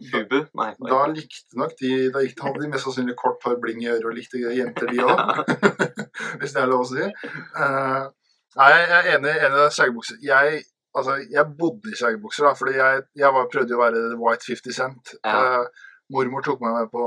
[0.09, 0.39] Fubu.
[0.57, 0.71] Nei.
[0.89, 4.09] Da likte nok de Da gikk, hadde de mest sannsynlig kort hår, bling i øret
[4.09, 5.51] og likte jenter, de òg.
[6.41, 7.05] Hvis det er lov å si.
[7.05, 8.09] Uh,
[8.57, 10.23] nei, jeg er enig enig i skjeggebukser.
[10.25, 10.63] Jeg,
[10.97, 14.79] altså, jeg bodde i skjeggebukser, da, fordi jeg, jeg var, prøvde å være White 50
[14.79, 15.15] Cent.
[15.21, 15.37] Ja.
[15.37, 17.07] Eh, mormor tok meg med på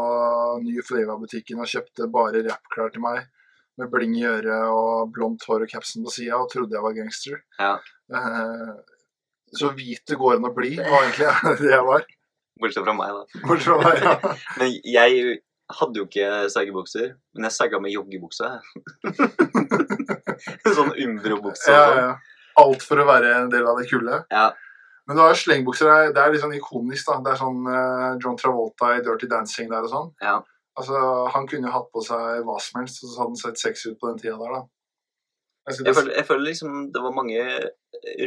[0.64, 3.28] nye Flava-butikken og kjøpte bare rappklær til meg.
[3.82, 6.94] Med bling i øret og blondt hår og capsen på sida, og trodde jeg var
[6.94, 7.40] gangster.
[7.58, 7.72] Ja.
[8.14, 8.74] Eh,
[9.58, 11.32] så hvit det går an å bli, var egentlig
[11.64, 12.06] det jeg var.
[12.62, 13.42] Bortsett fra meg, da.
[13.48, 14.36] Bortsett fra meg, ja.
[14.62, 15.40] Men jeg
[15.74, 18.50] hadde jo ikke saggebukser, men jeg sagga med joggebukse.
[20.76, 21.72] sånn Umbro-bukse.
[21.72, 22.02] Ja, sånn.
[22.04, 22.12] ja.
[22.62, 24.20] Alt for å være en del av det kulde?
[24.30, 24.52] Ja.
[25.08, 25.86] Men du har jo slengbukser.
[25.90, 27.06] det er- Det er litt sånn ikonisk.
[27.06, 27.20] da.
[27.22, 30.14] Det er sånn uh, John Travolta i Dirty Dancing der og sånn.
[30.22, 30.42] Ja.
[30.78, 33.58] Altså, Han kunne jo hatt på seg hva som helst, og så hadde han sett
[33.60, 34.64] sexy ut på den tida der, da.
[35.68, 37.40] Jeg Jeg føler, jeg føler liksom det var mange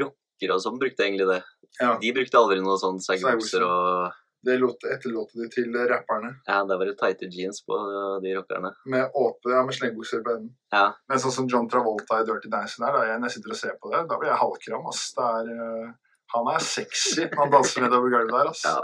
[0.00, 1.42] rockere som brukte egentlig det.
[1.80, 1.96] Ja.
[2.00, 4.12] De brukte aldri noe sånn slengbukser og
[4.46, 6.36] Det lot, etterlot de til rapperne.
[6.46, 7.74] Ja, det var jo tighte jeans på
[8.22, 8.70] de rockerne.
[8.86, 10.52] Med åpne, ja, med slengbukser på enden.
[10.72, 10.92] Ja.
[11.08, 13.56] Men sånn som John Travolta i Dirty Dancing der, da, jeg, når jeg sitter og
[13.56, 14.86] ser på det, da blir jeg halvkram.
[14.86, 15.12] ass.
[15.16, 15.92] Det er, eh,
[16.34, 18.50] han er sexy når han danser nedover gulvet der.
[18.50, 18.64] ass.
[18.66, 18.80] Ja.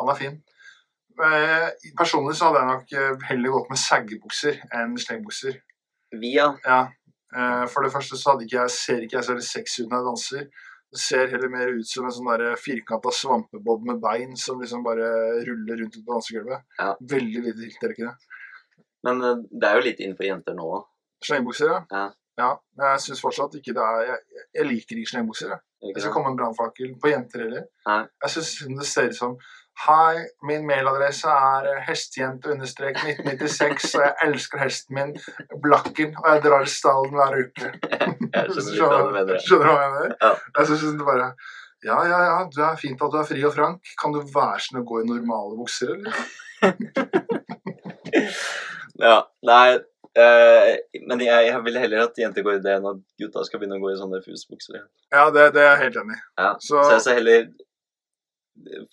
[0.00, 0.42] Han er fin.
[1.14, 5.60] Eh, personlig så hadde jeg nok eh, heller gått med saggebukser enn slengbukser.
[6.20, 6.50] Via.
[6.66, 6.82] ja.
[7.34, 10.00] Eh, for det første så ikke jeg, ser ikke jeg så veldig sexy ut når
[10.00, 10.48] jeg danser.
[10.94, 15.08] Det ser heller mer ut som en sånn firkanta svampebob med bein som liksom bare
[15.46, 16.66] ruller rundt på dansegulvet.
[16.78, 16.92] Ja.
[17.14, 18.14] Veldig lite tiltrekkende.
[19.06, 20.84] Men det er jo litt innenfor jenter nå òg.
[21.24, 21.80] Slengbukser, ja.
[21.90, 22.04] Ja.
[22.38, 22.50] ja.
[22.78, 25.56] Men jeg syns fortsatt ikke det er Jeg, jeg liker ikke slengbukser.
[25.56, 25.64] Jeg.
[25.92, 27.64] Det skal komme en brannfakkel på jenter heller.
[28.24, 29.32] Jeg syns det ser ut som
[29.84, 30.16] Hei,
[30.46, 35.10] min mailadresse er hestejente-1996, og jeg elsker hesten min,
[35.64, 37.66] Blakken, og jeg drar i stallen hver uke.
[38.34, 39.34] Jeg skjønner hva du mener.
[40.22, 40.32] Ja.
[40.58, 41.28] Jeg synes det bare
[41.84, 43.80] Ja, ja, ja, du er fint at du er fri og frank.
[44.00, 46.14] Kan du være sånn å gå i normale bukser, eller?
[49.02, 49.80] Ja, nei eh,
[50.14, 53.80] Men jeg, jeg vil heller at jenter går i det enn at gutta skal begynne
[53.80, 54.76] å gå i sånne fusebukser.
[54.78, 54.84] Ja.
[55.14, 56.22] Ja, det, det er jeg helt enig i.
[56.38, 56.50] Ja.
[56.62, 57.48] Så- Så jeg ser heller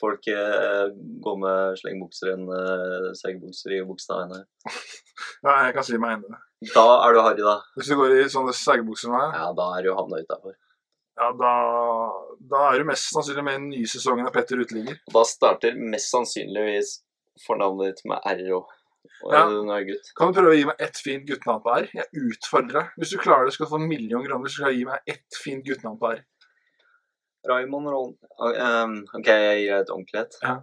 [0.01, 0.87] folk eh,
[1.21, 4.39] gå med slengbukser enn uh, seggebukser i bokstavene.
[5.45, 6.71] Ja, jeg kan si meg enig i det.
[6.73, 7.59] Da er du harry, da.
[7.77, 9.21] Hvis du går i sånne seggebukser nå?
[9.35, 10.57] Ja, da er du havna utafor.
[11.21, 11.53] ja, da,
[12.49, 14.97] da er du mest sannsynlig med i den nye sesongen av Petter Uteligger.
[15.13, 16.95] Da starter mest sannsynligvis
[17.45, 18.73] fornavnet ditt med R og,
[19.23, 19.41] og Ja.
[19.49, 20.11] jeg er gutt.
[20.17, 21.87] Kan du prøve å gi meg ett fint guttenavn på R?
[21.93, 22.91] Jeg utfordrer deg.
[22.97, 24.49] Hvis du klarer det, skal du få en million kroner.
[24.49, 26.21] Så du jeg gi meg ett fint guttenavn på R.
[27.49, 28.15] Raymond Ron...
[28.39, 30.35] Um, OK, jeg gir deg et ordentlig et.
[30.43, 30.57] Ja.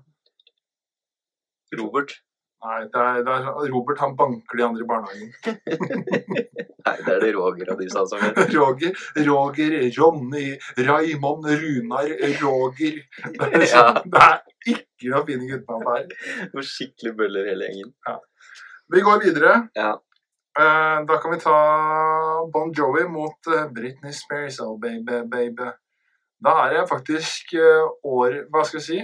[1.78, 2.12] Robert.
[2.58, 5.28] Nei, det er, det er Robert han banker de andre i barnehagen.
[6.88, 8.38] Nei, det er det Roger og de sa som het.
[8.56, 8.96] Roger,
[9.28, 10.46] Roger, Ronny,
[10.88, 12.10] Raymond, Runar,
[12.42, 12.98] Roger.
[13.28, 13.68] Det er, Ja.
[13.74, 16.66] sånn, det er ikke noe fine guttenavn på R.
[16.72, 17.94] Skikkelig bøller hele gjengen.
[18.88, 19.68] Vi går videre.
[19.76, 19.90] Ja.
[20.58, 21.56] Eh, da kan vi ta
[22.52, 24.60] Bon Jovi mot eh, Britney Spears.
[24.60, 25.70] Oh, baby, baby.
[26.40, 29.00] Da er det faktisk eh, år Hva skal vi si?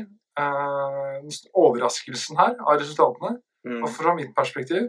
[1.54, 3.36] overraskelsen her av resultatene.
[3.62, 3.84] Mm.
[3.84, 4.88] Og fra mitt perspektiv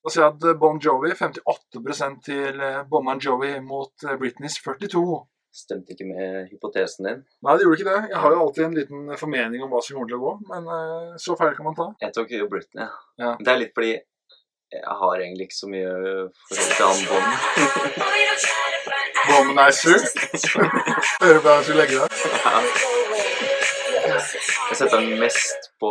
[0.00, 5.02] da sier jeg at Bon Jovi 58 til Bon Jovi mot Britneys 42
[5.58, 7.20] Stemte ikke med hypotesen din.
[7.44, 8.10] Nei, det gjorde ikke det.
[8.14, 10.68] Jeg har jo alltid en liten formening om hva som kommer til å gå, men
[11.20, 11.86] så feil kan man ta.
[12.04, 12.88] Jeg tok jo Britney.
[13.20, 13.32] Ja.
[13.40, 13.94] Det er litt fordi
[14.72, 15.92] jeg har egentlig ikke så mye
[16.48, 16.98] forhold til han
[18.08, 18.28] er
[19.28, 20.00] Womanizer.
[21.22, 22.08] Hører på hva jeg skulle legge deg.
[24.68, 25.90] Jeg setter den mest på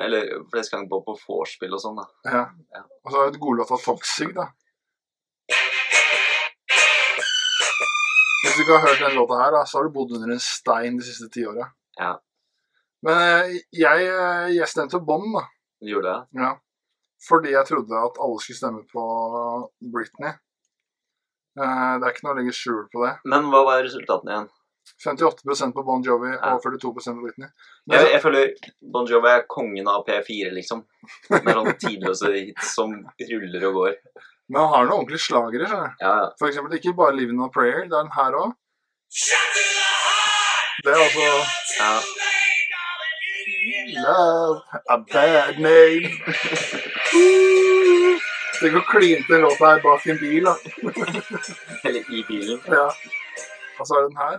[0.00, 2.06] Eller flest ganger på på vorspiel og sånn, da.
[2.30, 2.42] Ja.
[2.76, 2.82] Ja.
[3.04, 4.46] Og så er det av Toxic, da.
[8.40, 10.42] Hvis du ikke har hørt den låta her, da, så har du bodd under en
[10.42, 11.66] stein de siste ti åra.
[12.00, 12.14] Ja.
[13.04, 15.44] Men eh, jeg, eh, jeg stemte Bånd, da.
[15.80, 16.40] Du gjorde det?
[16.40, 16.54] Ja.
[17.28, 19.02] Fordi jeg trodde at alle skulle stemme på
[19.92, 20.32] Britney.
[21.60, 23.12] Eh, Det er ikke noe å legge skjul på det.
[23.28, 24.48] Men hva var resultatene igjen?
[25.04, 26.54] 58 på Bon Jovi Ja.
[26.54, 27.48] og 42% på Britney.
[27.86, 28.54] Men Jeg, jeg føler
[28.92, 30.80] Bon Jovi er kongen av P4, liksom.
[31.30, 33.94] Med sånne tidløse hits som ruller og går.
[34.50, 35.68] men han har noen ordentlige slagere.
[35.70, 36.30] Ja, ja.
[36.38, 37.84] For eksempel ikke bare 'Living on a Prayer'.
[37.88, 38.52] Det er den her òg.
[40.82, 41.28] Det er altså
[41.78, 41.92] ja.
[44.00, 46.08] Love, a bad name.
[48.60, 50.54] Tenk å kline til den låta her bak en bil, da.
[51.88, 52.60] Eller i bilen.
[52.68, 52.86] Ja.
[53.80, 54.36] Og så er det den her.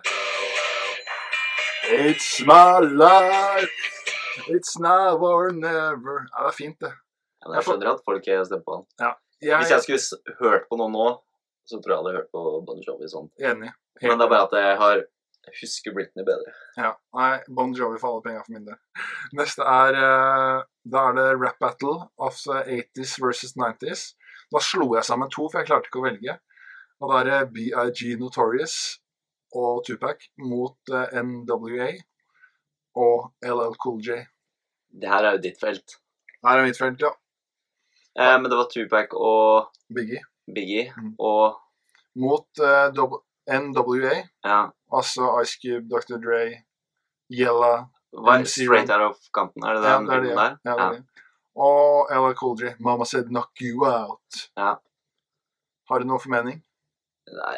[2.05, 3.89] It's my life.
[4.47, 6.21] It's now or never.
[6.29, 6.93] Ja, det er fint, det.
[7.41, 8.86] Ja, men jeg skjønner at folk har stemt på han.
[9.41, 11.07] Jeg Hvis jeg skulle hørt på noe nå,
[11.65, 13.27] så tror jeg jeg hadde hørt på Bon Jovi sånn.
[13.41, 13.73] enig.
[14.01, 15.03] Men det er bare at jeg har
[15.47, 16.51] jeg husker Britney bedre.
[16.77, 18.77] Ja, nei, Bon Jovi for alle penger for min del.
[19.39, 20.60] Neste er eh,
[20.93, 24.04] Da er det Rap Battle of the 80s versus 90s.
[24.54, 26.38] Da slo jeg sammen to, for jeg klarte ikke å velge.
[27.01, 28.75] Og da er det BIG Notorious
[29.58, 31.89] og Tupac mot eh, NWA
[33.01, 34.19] og LL Cool J.
[34.91, 35.97] Det her er jo ditt felt.
[36.43, 37.12] Her er mitt felt, ja.
[38.19, 40.21] Eh, men det var Tupac og Biggie.
[40.51, 41.13] Biggie Mm.
[41.19, 41.58] og
[42.19, 42.60] Mot
[42.91, 44.60] dob- NWA, ja,
[44.93, 46.19] altså Ice Cube, Dr.
[46.21, 46.43] Dre,
[47.32, 50.36] Yella hva, Straight Out of Kanten, er det Ja, den det er det.
[50.36, 50.58] der?
[50.65, 51.25] Ja, det er det.
[51.56, 54.47] Og Ella Cool Mama said knock you out.
[54.58, 54.75] Ja.
[55.89, 56.62] Har du noe formening?
[57.32, 57.58] Nei,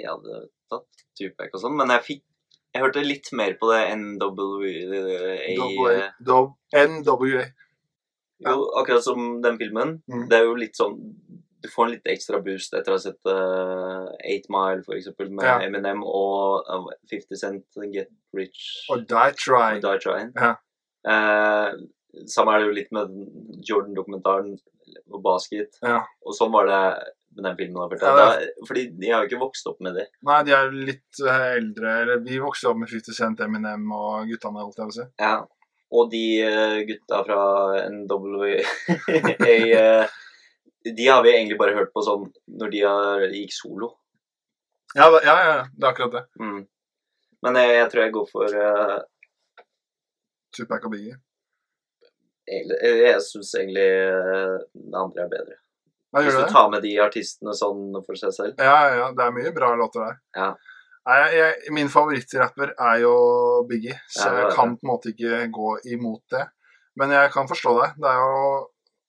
[0.00, 2.26] jeg, hadde tatt Tupac og sånn, men jeg fikk
[2.70, 4.74] Jeg hørte litt mer på det NWA
[6.86, 7.40] NWA.
[8.40, 9.96] Jo, akkurat som den filmen.
[10.06, 10.28] Mm.
[10.30, 10.94] Det er jo litt sånn
[11.60, 15.30] Du får en litt ekstra boost etter å ha sett uh, Eight Mile, for eksempel,
[15.34, 15.58] med Ja.
[15.66, 19.78] Eminem og uh, 50 Cent Get Rich Og Die Try.
[19.84, 20.32] Die Trying.
[20.38, 20.54] Ja.
[21.04, 21.76] Uh,
[22.30, 23.12] samme er det jo litt med
[23.68, 24.54] Jordan-dokumentaren
[25.10, 25.76] og basket.
[25.84, 26.02] Ja.
[26.26, 26.82] Og sånn var det
[27.36, 27.92] med den filmen.
[28.00, 30.08] Da, Ja, da, fordi de har jo ikke vokst opp med det.
[30.26, 31.94] Nei, de er litt eh, eldre.
[32.02, 35.06] Eller vi vokste opp med 50 Cent, Eminem og guttene, holdt jeg på å si.
[35.22, 35.36] Ja.
[35.90, 37.44] Og de eh, gutta fra
[37.90, 38.50] NWA
[39.50, 40.18] eh,
[40.84, 42.28] De har vi egentlig bare hørt på sånn
[42.60, 43.90] når de har, gikk solo.
[44.96, 46.22] Ja, ja, ja, det er akkurat det.
[46.40, 46.62] Mm.
[47.44, 48.96] Men jeg, jeg tror jeg går for uh,
[50.56, 51.16] Tupac og Biggie.
[52.48, 53.86] egentlig, Jeg, jeg syns egentlig
[54.72, 55.58] det andre er bedre.
[56.10, 56.50] Hva Hvis du det?
[56.50, 58.54] tar med de artistene sånn for seg selv.
[58.58, 59.08] Ja, ja, ja.
[59.14, 60.16] Det er mye bra låter der.
[60.36, 60.48] Ja.
[61.10, 63.12] Jeg, jeg, min favorittrapper er jo
[63.70, 66.42] Biggie, så jeg kan på en måte ikke gå imot det.
[66.98, 67.88] Men jeg kan forstå det.
[68.02, 68.42] Det er jo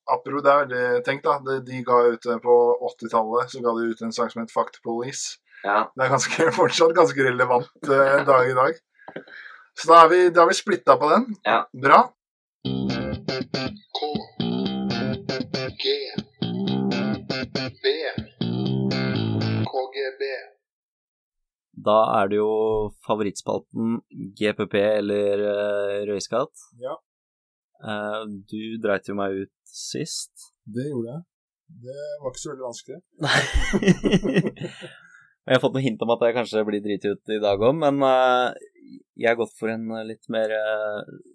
[0.09, 1.37] Apro, det er veldig Tenk, da.
[1.45, 2.57] De, de ga ut på
[2.89, 5.37] 80-tallet, så ga de ut en sang som het the Police.
[5.63, 5.91] Ja.
[5.95, 8.81] Det er ganske, fortsatt ganske relevant eh, en dag i dag.
[9.77, 11.29] Så da er vi, da er vi splitta på den.
[11.45, 11.63] Ja.
[11.73, 12.01] Bra.
[13.91, 13.99] K
[15.81, 15.93] G
[17.81, 17.93] B
[19.71, 20.23] KGB
[21.85, 22.51] Da er det jo
[23.07, 24.01] favorittspalten
[24.37, 26.51] GPP eller uh, Røyskatt.
[26.81, 26.99] Ja.
[27.81, 30.51] Eh, du dreit jo meg ut sist.
[30.65, 31.23] Det gjorde jeg.
[31.81, 32.99] Det var ikke så veldig vanskelig.
[33.23, 33.39] Nei.
[35.47, 37.77] jeg har fått noe hint om at jeg kanskje blir driti ut i dag òg,
[37.79, 38.67] men eh,
[39.21, 40.51] jeg har gått for en eh, litt mer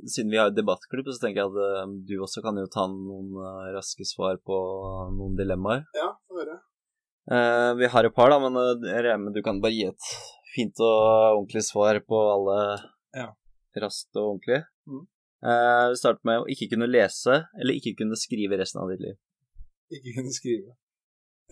[0.05, 3.35] Siden vi har debattklubb, så tenker jeg at du også kan jo ta noen
[3.75, 4.61] raske svar på
[5.17, 5.87] noen dilemmaer.
[5.97, 6.61] Ja, få høre.
[7.81, 8.55] Vi har et par, da, men
[8.87, 10.11] Reme, du kan bare gi et
[10.55, 12.59] fint og ordentlig svar på alle
[13.17, 13.33] Ja.
[13.83, 14.61] raskt og ordentlig.
[15.44, 19.03] Eh, vi starter med å ikke kunne lese eller ikke kunne skrive resten av ditt
[19.05, 19.16] liv.
[19.92, 20.72] Ikke kunne skrive.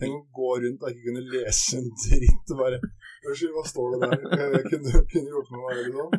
[0.01, 2.79] Tenk å gå rundt og ikke kunne lese en dritt og bare
[3.25, 4.25] Unnskyld, hva står det der?
[4.55, 6.11] Jeg kunne, kunne gjort noe med det sånn.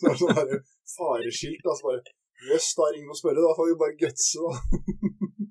[0.00, 0.62] Så er det sånn der
[0.96, 1.66] fareskilt.
[1.68, 2.00] Altså bare
[2.48, 3.44] Jøss, da er ingen å spørre.
[3.44, 4.52] Da får vi bare gutse, da.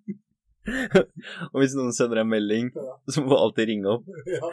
[1.52, 2.94] Og hvis noen sender deg en melding, Ja.
[3.14, 4.10] så må du alltid ringe opp.
[4.36, 4.50] Ja.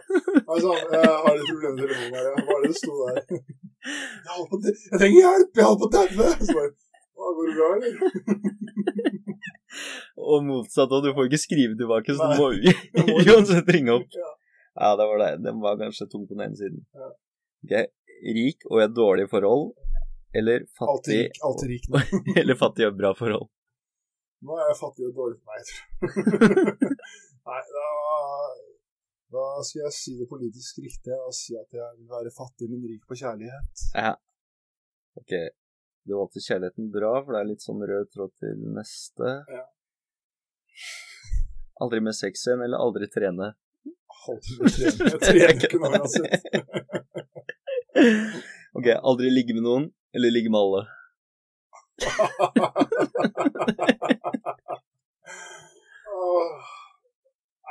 [0.48, 2.24] Altså, jeg har litt problemer med telefonen her.
[2.46, 3.18] Hva er det det sto der?
[4.28, 5.50] Jeg, på jeg trenger hjelp!
[5.58, 6.68] Jeg holder på å daue!
[7.28, 9.18] Så bare «Hva, Går det bra, eller?
[10.32, 12.48] Og motsatt, og du får ikke skrive tilbake, så du må
[13.34, 14.16] uansett ringe opp.
[14.16, 14.30] Ja.
[14.78, 15.30] Ja, det var det.
[15.42, 16.84] Den var kanskje tung på den ene siden.
[16.94, 17.10] Ja.
[17.66, 17.72] Ok,
[18.38, 19.72] Rik og i et dårlig forhold,
[20.38, 23.48] eller Alltid fattig, rik, alltid rik eller fattig og bra forhold.
[24.46, 25.38] Nå er jeg fattig og dårlig.
[25.42, 26.94] for meg, tror
[27.48, 27.86] Nei, da,
[29.34, 32.84] da skal jeg si det politisk riktige og si at jeg vil være fattig, men
[32.86, 33.86] rik på kjærlighet.
[33.96, 34.14] Ja.
[35.18, 35.34] Ok,
[36.08, 39.28] du valgte kjærligheten bra, for det er litt sånn rød tråd til neste.
[39.52, 39.64] Ja.
[41.84, 43.46] Aldri med sex igjen, eller aldri trene.
[44.32, 45.04] Aldri trene.
[45.12, 46.42] Jeg trener ikke nå uansett.
[48.78, 50.82] Ok, aldri ligge med noen, eller ligge med alle.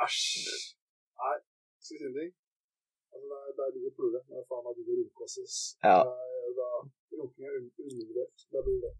[0.04, 0.24] Æsj.
[1.20, 1.36] Nei,
[1.80, 2.32] skal vi si en ting?
[3.14, 3.90] Altså, det er, det er ligger.
[4.12, 5.34] Det er faen meg digg å runke oss.
[5.84, 5.98] Ja.
[6.58, 6.68] Da,
[7.20, 8.46] runking er undervurdert.
[8.52, 8.92] Da blir det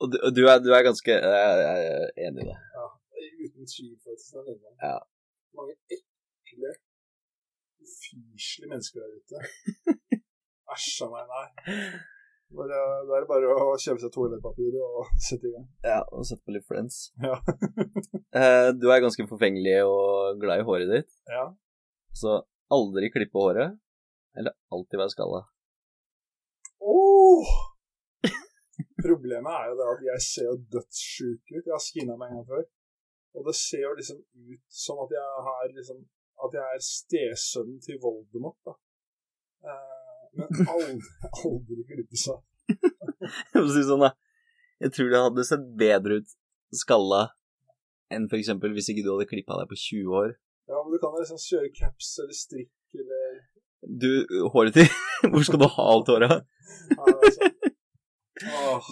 [0.00, 2.58] Og du, du, er, du er ganske er enig i det.
[2.76, 2.86] Ja.
[3.44, 4.38] uten tvil, faktisk.
[4.38, 4.96] Er det Ja.
[5.58, 6.70] Mange ekle,
[7.84, 9.38] ufyselige mennesker der ute.
[10.74, 11.46] Æsj a meg, nei.
[12.58, 15.66] Bare, da er det bare å kjøpe seg toalettpapir og sette i gang.
[15.86, 17.10] Ja, og sette på litt Friends.
[17.22, 17.38] Ja.
[18.30, 21.48] Eh, du er ganske forfengelig og glad i håret ditt, ja.
[22.14, 22.36] så
[22.70, 23.74] aldri klippe håret,
[24.38, 25.40] eller alltid være skalla.
[26.80, 27.50] Åh!
[29.00, 31.64] Problemet er jo det at jeg ser jo dødssjuk ut.
[31.66, 32.64] Jeg har skinna meg en gang før.
[33.38, 36.00] Og det ser jo liksom ut som at jeg har liksom
[36.40, 38.72] At jeg er stesønnen til Voldemort, da.
[39.68, 41.10] Eh, men aldri,
[41.44, 42.38] aldri klippe seg.
[42.70, 44.14] jeg må si sånn, da.
[44.80, 46.32] Jeg tror det hadde sett bedre ut
[46.80, 47.26] skalla
[48.14, 50.32] enn eksempel hvis ikke du hadde klippa deg på 20 år.
[50.70, 52.72] Ja, men du kan liksom kjøre caps eller strikk
[53.90, 54.10] Du,
[54.54, 54.92] håret ditt
[55.32, 56.44] Hvor skal du ha alt håret?
[56.94, 57.48] ja, altså.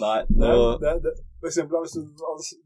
[0.03, 0.49] Nei, nå
[0.81, 2.01] det, det, for eksempel, hvis du,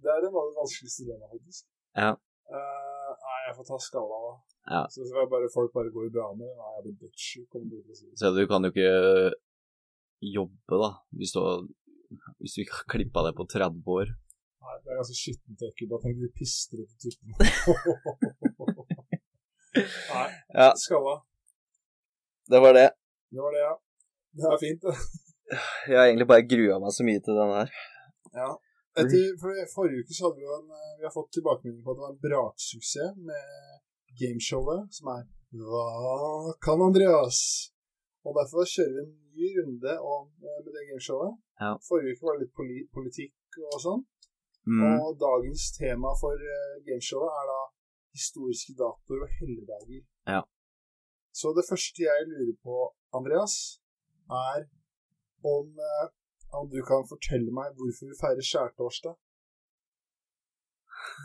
[0.04, 1.66] det er en av de vanskeligste delen, faktisk.
[1.96, 2.10] Ja.
[2.52, 4.34] Uh, nei, jeg får ta skalla, da.
[4.74, 4.82] Ja.
[4.92, 6.56] Så skal jeg bare, folk bare går i bra med det.
[6.58, 8.10] Nei, jeg blir du si.
[8.20, 8.92] Så du kan jo ikke
[10.34, 11.42] jobbe, da, hvis du,
[12.42, 14.12] hvis du ikke har klippa deg på 30 år.
[14.64, 15.92] Nei, det er ganske skittent ekkelt.
[15.94, 17.32] Da tenker du pistrete typen.
[20.14, 20.74] Nei, Ja.
[20.80, 21.22] skalla.
[22.52, 22.90] Det var det.
[23.34, 23.74] Det var det, ja.
[24.38, 24.96] Det er fint, det.
[25.90, 27.74] Jeg har egentlig bare grua meg så mye til den her.
[28.34, 28.52] Ja.
[29.02, 31.94] Etter, for forrige uke så hadde vi jo en eh, Vi har fått tilbakemelding på
[31.94, 33.46] at det var en braksuksess med
[34.22, 35.24] gameshowet som er
[35.58, 37.40] Hva kan Andreas?
[38.26, 41.34] Og derfor kjører vi en ny runde om, eh, med det gameshowet.
[41.64, 41.72] Ja.
[41.88, 44.04] Forrige uke var det litt poli politikk og sånn.
[44.70, 44.84] Mm.
[45.04, 47.60] Og dagens tema for eh, gameshowet er da
[48.16, 50.04] historiske datoer og helligdager.
[50.30, 50.42] Ja.
[51.34, 52.76] Så det første jeg lurer på,
[53.18, 53.56] Andreas,
[54.30, 54.68] er
[55.54, 56.08] om, eh,
[56.60, 59.16] om du kan fortelle meg hvorfor vi feirer skjærtorsdag.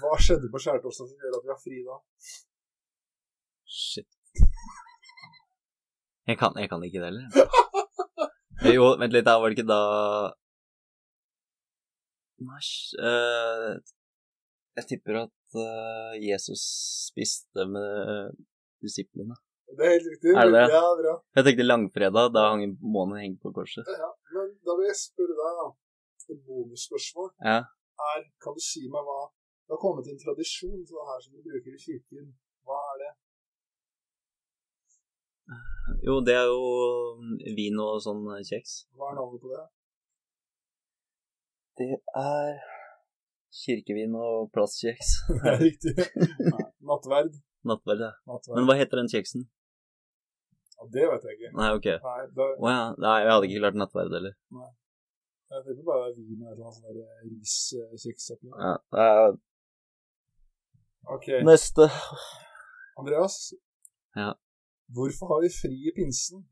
[0.01, 1.99] Hva skjedde på skjærtorsdag som gjør at vi har fri da?
[3.79, 4.11] Shit.
[6.29, 7.29] Jeg kan, jeg kan ikke det heller.
[8.65, 9.83] Eh, Jo, vent litt, da var det ikke da
[12.49, 12.63] Nei,
[13.11, 13.71] eh,
[14.79, 16.63] Jeg tipper at uh, Jesus
[17.09, 18.35] spiste med
[18.85, 19.35] disiplene.
[19.77, 20.33] Det er helt riktig.
[20.33, 20.65] Er det det?
[20.73, 21.15] Ja, bra.
[21.37, 23.89] Jeg tenkte langfredag, da hang månen hengt på korset.
[24.03, 25.69] Ja, men da vil jeg spørre deg, da.
[26.33, 27.59] Et bonusspørsmål Ja.
[28.09, 29.21] er Kan du si meg hva
[29.67, 32.27] Det har kommet en tradisjon for det her som du bruker i kirken.
[32.65, 33.13] Hva er det?
[36.07, 36.65] Jo, det er jo
[37.21, 38.73] mm, vin og sånn kjeks.
[38.97, 39.65] Hva er navnet på det?
[41.81, 41.91] Det
[42.21, 42.59] er
[43.63, 45.15] kirkevin og plastkjeks.
[45.65, 45.95] Riktig.
[46.89, 47.39] Nattverd.
[47.69, 48.13] Nattverd, ja.
[48.29, 48.57] Nattverd.
[48.59, 49.47] Men hva heter den kjeksen?
[50.79, 51.53] Ja, det vet jeg ikke.
[51.59, 51.87] Nei, ok.
[52.05, 52.49] Nei, det...
[52.55, 52.83] Oh, ja.
[53.03, 54.35] Nei, jeg hadde ikke klart nattverd heller.
[55.51, 58.29] jeg tenker bare vin og et eller annet sånt riskjeks.
[58.53, 58.75] Ja.
[61.09, 61.89] Ok, Neste.
[63.01, 63.41] Andreas.
[64.19, 64.35] Ja.
[64.95, 66.45] Hvorfor har vi fri i pinsen?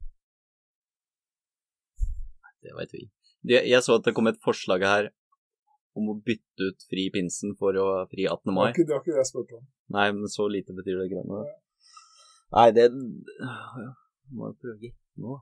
[2.64, 3.04] Det veit vi.
[3.46, 5.12] Jeg, så at det kom et forslag her
[5.96, 8.50] om å bytte ut fri pinsen for å fri 18.
[8.52, 8.72] Mai.
[8.74, 9.68] det var ikke det jeg spurte om.
[9.94, 11.44] Nei, men så lite betyr det greiene.
[12.56, 12.90] Nei, det
[14.34, 15.36] Må jo prøve å gjette nå.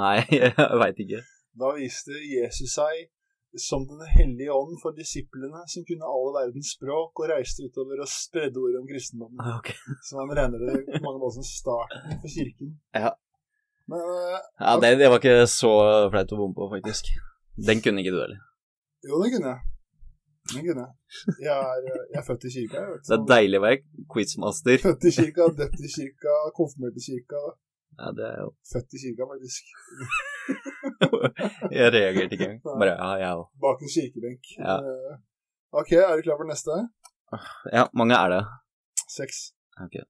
[0.00, 1.22] Nei, jeg veit ikke.
[1.60, 3.08] Da viste Jesus seg
[3.58, 8.06] som Den hellige ånd for disiplene som kunne alle verdens språk, og reiste utover og
[8.06, 9.40] spredde ordet om kristendommen.
[9.56, 9.74] Okay.
[10.06, 12.76] Så man regner det på mange måter som starten for kirken.
[12.94, 13.10] Ja.
[13.90, 15.72] Men eh, Ja, det, det var ikke så
[16.12, 17.10] flaut å bomme på, faktisk.
[17.58, 18.38] Den kunne ikke du heller.
[19.08, 19.66] jo, den kunne jeg.
[20.48, 20.92] Den kunne jeg.
[21.44, 22.76] Jeg er, eh, jeg er født i kirka.
[22.80, 24.78] Jeg, vet, Det er deilig å være quizmaster.
[24.86, 27.42] Født i kirka, døpt i kirka, konfirmert i kirka.
[28.00, 29.74] Ja, det er jo Født i kirka, faktisk.
[31.78, 32.62] Jeg reagerte ikke engang.
[32.80, 33.44] Bare ja, jeg òg.
[33.62, 34.48] Bak en kirkebenk.
[34.58, 34.76] Ja.
[34.80, 35.18] Eh,
[35.82, 36.78] ok, er du klar for neste?
[37.76, 38.40] Ja, mange er det.
[39.12, 39.42] Seks.
[39.84, 40.00] Ok.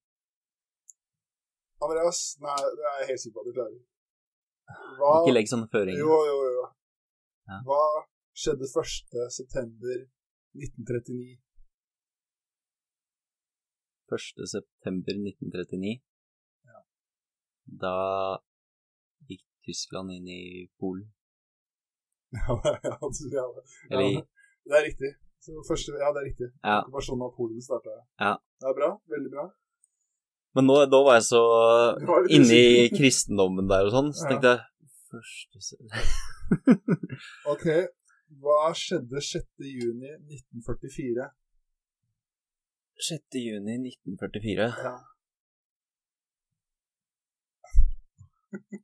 [1.85, 2.20] Andreas?
[2.45, 3.81] Nei, det er jeg helt sikker på at du klarer.
[5.01, 6.01] Hva Ikke legg sånne føringer.
[6.01, 6.64] Jo, jo, jo.
[7.51, 7.61] Ja.
[7.66, 7.83] Hva
[8.41, 9.28] skjedde 1.
[9.35, 10.01] september
[10.55, 11.39] 1939?
[14.11, 14.47] 1.
[14.51, 16.01] september 1939.
[17.81, 17.95] Da
[19.31, 20.41] gikk Tyskland inn i
[20.81, 21.07] Polen.
[22.31, 22.99] Ja, ja, ja,
[23.91, 24.23] ja,
[24.71, 25.09] det er riktig.
[25.43, 26.49] Så første, ja, det er riktig.
[26.63, 26.77] Ja.
[26.85, 27.95] Okkupasjonen av Polen starta.
[28.23, 28.35] Ja.
[28.61, 28.91] Det er bra.
[29.11, 29.45] Veldig bra.
[30.55, 31.41] Men nå, da var jeg så
[32.11, 34.31] var inne i kristendommen der og sånn, så Ja.
[34.35, 34.67] tenkte jeg
[35.11, 35.59] Første
[37.53, 37.65] Ok,
[38.41, 39.47] hva skjedde 6.
[39.64, 41.28] juni 1944?
[43.09, 43.38] 6.
[43.41, 44.68] juni 1944.
[44.84, 44.95] Ja.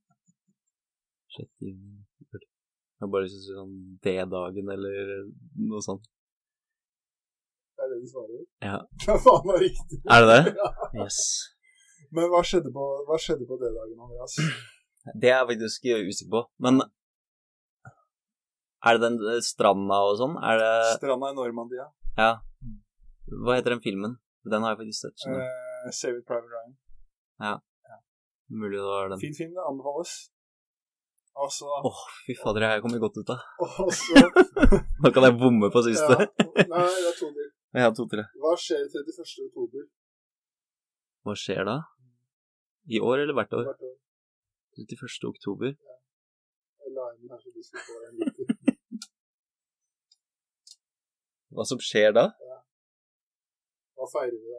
[1.37, 1.49] 6.
[1.61, 2.47] juni 1944.
[2.97, 4.95] Jeg har bare lyst til å si sånn D-dagen eller
[5.69, 6.07] noe sånt.
[7.77, 8.45] Det er det du svarer?
[8.65, 8.79] Ja.
[9.07, 9.99] Ja, faen meg riktig.
[10.09, 10.55] Er det det?
[10.63, 10.69] Ja.
[11.03, 11.19] Yes.
[12.15, 14.35] Men hva skjedde på, hva skjedde på D-dagen, Andreas?
[15.21, 16.41] Det er jeg faktisk usikker på.
[16.65, 16.81] Men
[18.87, 20.37] er det den eh, stranda og sånn?
[20.47, 21.89] Er det Stranda i Normandia.
[22.17, 22.31] Ja.
[23.45, 24.17] Hva heter den filmen?
[24.47, 25.17] Den har jeg faktisk sett.
[25.23, 25.35] Sånn.
[25.35, 25.43] du.
[25.43, 26.77] Eh, Save it Private Ryan.
[27.43, 27.55] Ja.
[28.55, 29.21] Mulig det var den.
[29.23, 30.15] Fin film, det anbefales.
[31.37, 33.43] Og så Åh, fy fader, jeg kommer godt ut av.
[35.05, 36.17] Nå kan jeg bomme på siste.
[36.17, 37.51] ja, Nei, det er to til.
[37.77, 38.23] Har to til.
[38.41, 39.51] Hva skjer 31.
[39.51, 39.83] oktober
[41.27, 41.75] Hva skjer da?
[42.89, 43.67] I år eller hvert år?
[43.69, 43.97] hvert år?
[44.81, 45.29] 31.
[45.33, 45.75] oktober.
[46.87, 48.46] Jeg la inn her så du skal få en liten.
[51.57, 52.27] Hva som skjer da?
[53.97, 54.59] Hva feirer vi da?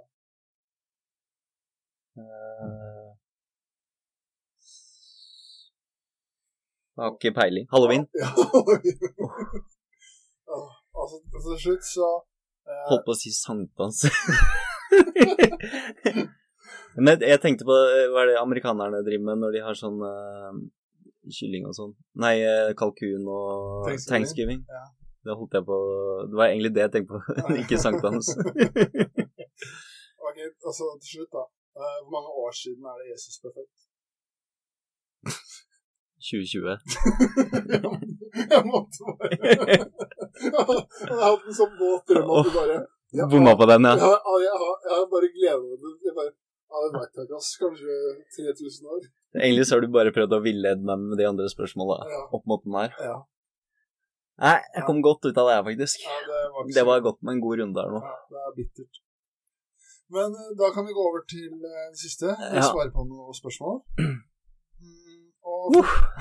[2.18, 3.12] Uh...
[6.98, 7.68] Jeg har ikke peiling.
[7.70, 8.08] Halloween.
[8.18, 8.32] Ja.
[10.50, 10.58] Ja,
[11.02, 12.08] altså, til slutt så
[12.66, 14.02] eh, Holdt på å si sankthans.
[16.98, 20.02] Men jeg, tenkte på eh, hva er det amerikanerne driver med når de har sånn
[20.02, 20.58] uh,
[21.30, 21.94] kylling og sånn.
[22.26, 24.10] Nei, eh, kalkun og Thanksgiving.
[24.10, 24.66] thanksgiving.
[24.66, 24.86] Ja.
[25.28, 25.78] Det holdt jeg på
[26.32, 27.20] Det var egentlig det jeg tenkte på,
[27.64, 28.28] ikke sankthans.
[30.28, 30.38] Ok,
[30.70, 31.44] altså til slutt, da.
[31.80, 33.78] Eh, hvor mange år siden er det Jesus ble født?
[36.28, 36.74] 2020.
[38.54, 42.78] jeg måtte bare Jeg har hatt en sånn våt drøm at du bare
[43.32, 44.10] Bomma på den, Jeg ja.
[44.28, 46.28] har, jeg har, jeg har bare gleda meg til det.
[46.68, 47.52] Ja, det veit jeg ikke, ass.
[47.62, 47.94] Kanskje
[48.36, 49.06] 3000 år.
[49.40, 52.20] Egentlig så har du bare prøvd å villede meg med de andre spørsmåla Ja.
[52.36, 52.92] opp mot den her.
[53.00, 53.16] Ja,
[54.38, 56.02] Nei, jeg kom godt ut av det her, faktisk.
[56.06, 58.02] ja det var ikke Det var godt med en god runde her nå.
[58.06, 59.00] Ja, det er bittert.
[60.16, 62.28] Men eh, da kan vi gå over til eh, det siste.
[62.32, 62.68] Jeg Ja.
[62.70, 63.82] svarer på noen spørsmål.
[64.78, 65.74] Mm, og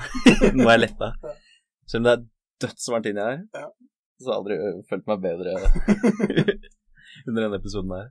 [0.57, 1.07] Nå er jeg letta.
[1.85, 2.23] Selv om det er
[2.63, 3.67] dødsvarmt inni her, Ja.
[4.17, 5.51] så har jeg aldri øh, følt meg bedre
[7.27, 8.07] under denne episoden her.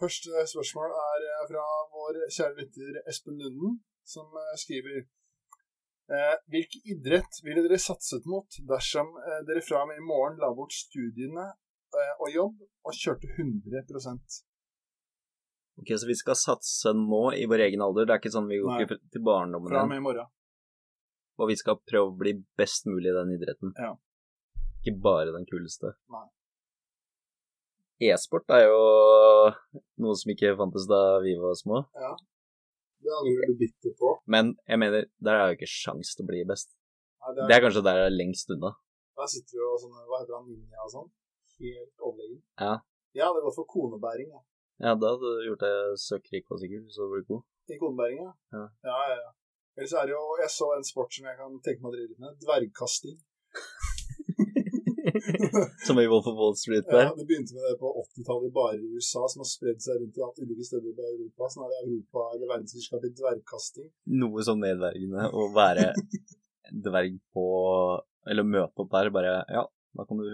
[0.00, 1.64] Første spørsmål er eh, fra
[1.96, 3.72] vår kjære lytter Espen Lunden,
[4.14, 5.08] som eh, skriver eh,
[6.52, 10.50] Hvilken idrett ville dere satset mot dersom eh, dere fra og med i morgen la
[10.52, 14.42] bort studiene eh, og jobb og kjørte 100%
[15.80, 18.06] Ok, Så vi skal satse nå i vår egen alder.
[18.06, 18.98] Det er ikke sånn vi går Nei.
[19.10, 20.28] til barndommen fra og med i morgen?
[21.42, 23.72] Og vi skal prøve å bli best mulig i den idretten.
[23.74, 23.90] Ja.
[24.84, 25.96] Ikke bare den kuleste.
[26.14, 26.28] Nei.
[28.06, 28.78] E-sport er jo
[30.02, 31.82] noe som ikke fantes da vi var små.
[33.04, 34.14] Det angrer du bitter på.
[34.34, 36.72] Men jeg mener, der er jo ikke sjans til å bli best.
[37.20, 38.72] Nei, det Det er, er kanskje der jeg er lengst unna.
[39.20, 40.48] Der sitter jo sånne Hva heter han?
[40.50, 41.10] Ninja og sånn.
[41.60, 42.40] Helt overlegen.
[42.58, 42.74] Ja.
[43.14, 44.32] Jeg hadde gått for konebæring.
[44.34, 44.42] Ja.
[44.82, 47.44] Ja, da hadde du gjort det søkkrik og sikkert, så du blir god.
[47.70, 48.32] I konebæring, ja.
[48.56, 48.64] Ja.
[48.88, 49.30] ja, ja, ja.
[49.78, 52.10] Ellers er det jo Jeg så en sport som jeg kan tenke meg å drive
[52.10, 52.34] litt med.
[52.42, 53.20] Dvergkasting.
[55.86, 57.06] Som i Wolf of Wall Street der.
[57.06, 60.18] Ja, det begynte med det på 80-tallet bare i USA, som har spredd seg rundt
[60.18, 61.50] i alt ulike steder i Europa.
[61.52, 63.88] Sånn er det Europa eller verdensmesterskap i dvergkasting.
[64.24, 65.92] Noe sånn nedverdigende å være
[66.88, 67.46] dverg på
[68.30, 70.28] Eller møte opp der bare Ja, da kan du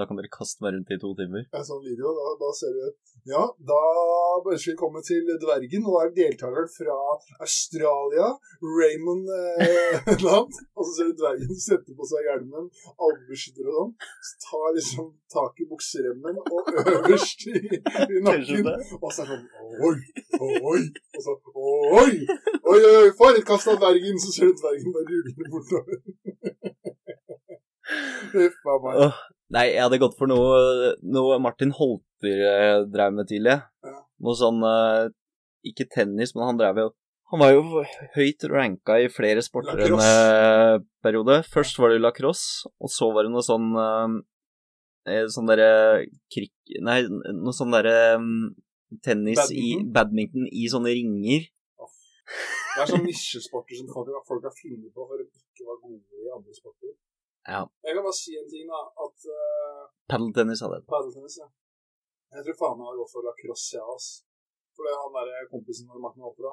[0.00, 1.46] da kan dere kaste meg rundt i to timer.
[1.54, 2.86] En sånn video, da, da ser du
[3.28, 3.78] Ja, da
[4.38, 5.84] ønsker vi komme til dvergen.
[5.84, 6.96] Og da er deltakeren fra
[7.44, 8.30] Australia,
[8.62, 10.60] Raymond eh, Land.
[10.78, 12.70] Og så ser du dvergen sette på seg hjelmen,
[13.08, 13.92] albueskytter og sånn.
[14.28, 18.70] Så tar liksom tak i bukseremmen og øverst i, i nakken.
[19.02, 19.46] Og så er det sånn
[19.88, 19.96] Oi,
[20.72, 20.82] oi.
[21.18, 22.14] Og så Oi!
[22.68, 24.18] Oi, oi, oi, for et kast av dvergen!
[24.22, 26.00] Så ser du dvergen bare rulle bortover.
[28.32, 29.12] Huff a meg.
[29.54, 33.56] Nei, jeg hadde gått for noe, noe Martin Holter eh, drev med tidlig.
[33.86, 33.94] Ja.
[34.24, 35.08] Noe sånn eh,
[35.70, 36.88] Ikke tennis, men han drev jo
[37.32, 37.84] Han var jo
[38.16, 40.74] høyt ranka i flere sporter en eh,
[41.04, 41.40] periode.
[41.48, 43.70] Først var det lacrosse, og så var det noe sånn
[45.32, 46.52] Sånn derre krik...
[46.84, 47.94] Nei, noe sånn derre
[49.00, 49.92] tennis tennis i Badminton?
[49.94, 51.46] Badminton i sånne ringer.
[52.74, 56.26] Det er sånn nisjesporter som folk, folk har funnet på for å ikke være gode
[56.26, 56.92] i andre sporter.
[57.48, 57.62] Ja.
[57.86, 58.80] Jeg kan bare si en ting, da.
[59.04, 60.86] At uh, Padeltennis hadde jeg.
[60.92, 61.48] padeltennis, ja.
[62.36, 64.08] Jeg tror faen meg har gått for lacrosse, jeg, ass.
[64.76, 66.52] For det er han der kompisen vår, Martin Opera.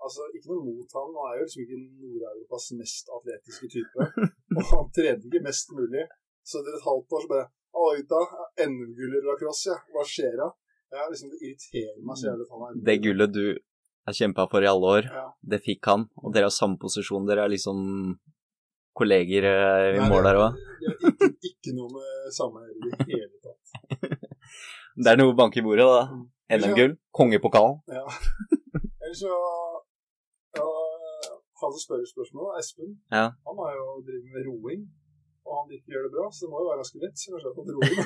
[0.00, 4.06] Altså, ikke noe mot han, han er jo liksom ikke Nord-Europas mest atletiske type.
[4.56, 6.04] Og han trener ikke mest mulig.
[6.44, 7.48] Så etter et halvt år så bare
[7.80, 8.20] Oi da,
[8.66, 9.76] NM-gull i lacrosse, ja.
[9.94, 10.48] Hva skjer da?
[10.90, 13.44] Ja, liksom, det irriterer meg så jævlig at han er Det gullet du
[14.08, 15.26] har kjempa for i alle år, Ja.
[15.52, 16.08] det fikk han.
[16.24, 17.28] Og dere har samme posisjon.
[17.28, 17.78] Dere er liksom
[18.96, 20.58] kolleger eh, i Nei, mål der òg.
[20.90, 23.64] Ikke, ikke noe med sammenheng i det hele tatt.
[25.00, 26.00] Det er noe bank i bordet, da.
[26.12, 26.24] Mm.
[26.60, 27.76] NM-gull, kongepokalen.
[27.88, 28.02] Ja.
[29.00, 29.30] Ellers så
[30.58, 30.64] ja,
[31.62, 33.28] Han som spør spørsmål, Espen, Ja.
[33.46, 34.82] han har jo drevet med roing.
[35.46, 37.16] Og han ikke gjør det bra, så det må jo være ganske lett.
[37.18, 37.96] Så kanskje jeg har roing.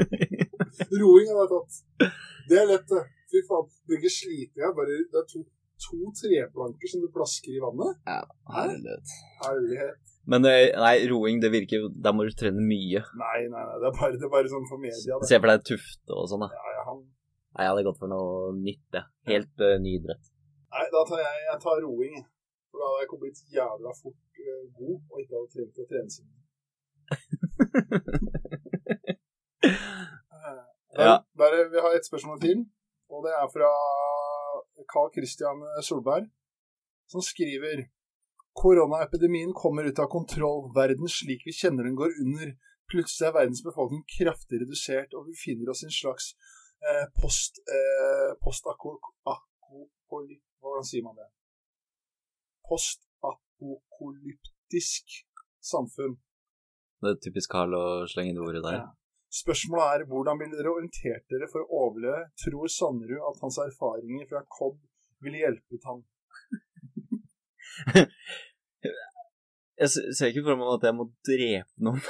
[1.02, 1.72] roing har jeg tatt.
[2.50, 3.02] Det er lett, det.
[3.32, 3.66] Fy faen.
[3.86, 4.70] Du ikke sliter jeg.
[4.78, 5.42] Bare, det er to,
[5.84, 8.00] to treplanker som du plasker i vannet.
[8.54, 9.14] Herlighet.
[9.44, 10.00] Herlighet.
[10.30, 13.00] Men eh, nei, roing, det virker jo Da må du trene mye.
[13.18, 13.78] Nei, nei, nei.
[13.82, 15.16] Det er bare, det er bare sånn for media.
[15.16, 15.28] Det.
[15.30, 16.50] Se for deg Tufte og sånn, da.
[16.54, 17.00] Ja, ja, han,
[17.50, 19.04] Nei, jeg hadde gått for noe nytt, jeg.
[19.32, 20.24] Helt uh, ny idrett.
[20.76, 22.14] nei, da tar jeg, jeg tar roing.
[22.20, 22.26] jeg.
[22.70, 25.88] For da hadde jeg kommet blitt jævla fort uh, god, og ikke hadde trengt å
[25.90, 26.38] trene så mye.
[30.98, 31.14] Ja.
[31.40, 32.58] Der, vi har et spørsmål til,
[33.14, 33.70] og det er fra
[34.88, 36.30] Carl Christian Solberg,
[37.10, 37.88] som skriver
[38.52, 40.74] Koronaepidemien kommer ut av kontroll.
[40.74, 42.56] Verden slik vi kjenner den går under.
[42.90, 46.24] Plutselig er verdens befolkning kraftig redusert, og vi finner oss i en slags
[46.82, 47.52] eh, post...
[47.76, 50.42] Eh, post-apokalyp...
[50.60, 51.28] Hvordan sier man det?
[52.68, 55.04] Postapokalyptisk
[55.64, 56.14] samfunn.
[57.00, 58.76] Det er typisk Carl å slenge det ordet der.
[58.82, 58.88] Ja.
[59.30, 62.24] Spørsmålet er hvordan ville dere orientert dere for å overleve?
[62.42, 64.80] Tror Sannerud at hans erfaringer fra KOB
[65.22, 66.00] ville hjulpet ham?
[69.80, 72.02] Jeg ser ikke for meg at jeg må drepe noen.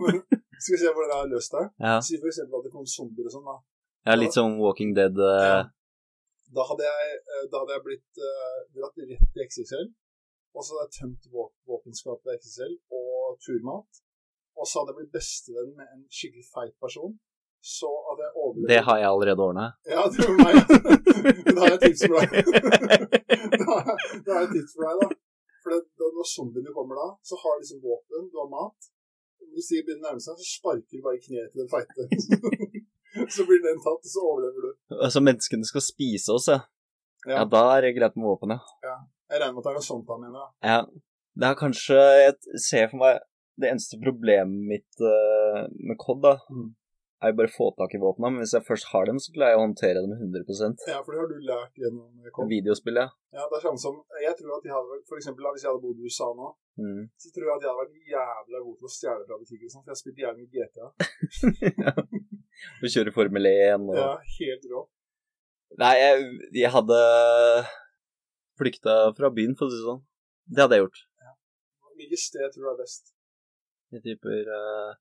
[0.62, 1.64] Skal vi se hvordan jeg har løst det?
[1.84, 3.48] Ja, Si for eksempel at det kom zombier og sånn.
[3.48, 3.56] da.
[4.12, 5.16] er litt sånn Walking Dead.
[5.20, 5.40] Uh...
[5.44, 5.58] Ja.
[6.56, 9.90] Da hadde jeg, eh, da hadde jeg blitt uh, dratt rett til XXL.
[10.56, 11.28] Og så hadde jeg tømt
[11.68, 14.00] våpenskapet i XXL og turmat.
[14.60, 17.14] Og så hadde jeg blitt bestevenn med en skikkelig feit person.
[17.60, 19.64] Så hadde jeg overlevd Det har jeg allerede ordna.
[19.88, 20.54] Ja, det var meg.
[21.54, 22.30] Da har jeg et tips for deg.
[23.60, 25.08] da, har- da har jeg et tips for deg, da.
[25.60, 28.88] For det, da, når zombiene kommer da, så har du liksom våpen, du har mat.
[29.56, 32.06] Hvis de begynner å nærme seg, så sparker du bare i kneet til den feite.
[33.36, 34.70] så blir den tatt, og så overlever du.
[35.00, 36.60] Altså, menneskene skal spise oss, ja.
[37.28, 37.42] Ja.
[37.42, 38.94] Ja, da er det greit med våpen, ja.
[39.28, 40.40] Jeg regner med at det er noe sånt han mener.
[40.40, 40.70] da.
[40.72, 40.80] ja.
[41.40, 41.94] Det er kanskje
[42.24, 43.20] Jeg ser for meg
[43.60, 46.68] det eneste problemet mitt uh, med COD, da, mm.
[47.20, 48.30] er jo bare å få tak i våpna.
[48.30, 51.14] Men hvis jeg først har dem, så klarer jeg å håndtere dem 100% Ja, for
[51.14, 52.48] det har du lært gjennom COD.
[52.54, 53.08] Videospill, ja.
[53.36, 55.70] Ja, det er sånn som, jeg tror at de hadde vært, for eksempel hvis jeg
[55.72, 57.02] hadde bodd i USA nå, Mm.
[57.20, 59.72] så tror jeg at jeg hadde vært jævla god til å stjele fra butikker, og
[59.72, 60.86] sånn, for jeg har spilt jævlig mye GTA.
[62.80, 64.08] Du kjører Formel 1 og Ja,
[64.38, 64.80] helt rå.
[65.80, 66.24] Nei, jeg,
[66.56, 66.98] jeg hadde
[68.60, 70.02] flykta fra byen, for å si det sånn.
[70.50, 71.02] Det hadde jeg gjort.
[72.00, 73.12] Hvilket sted tror du er best?
[73.90, 74.92] Jeg tipper uh,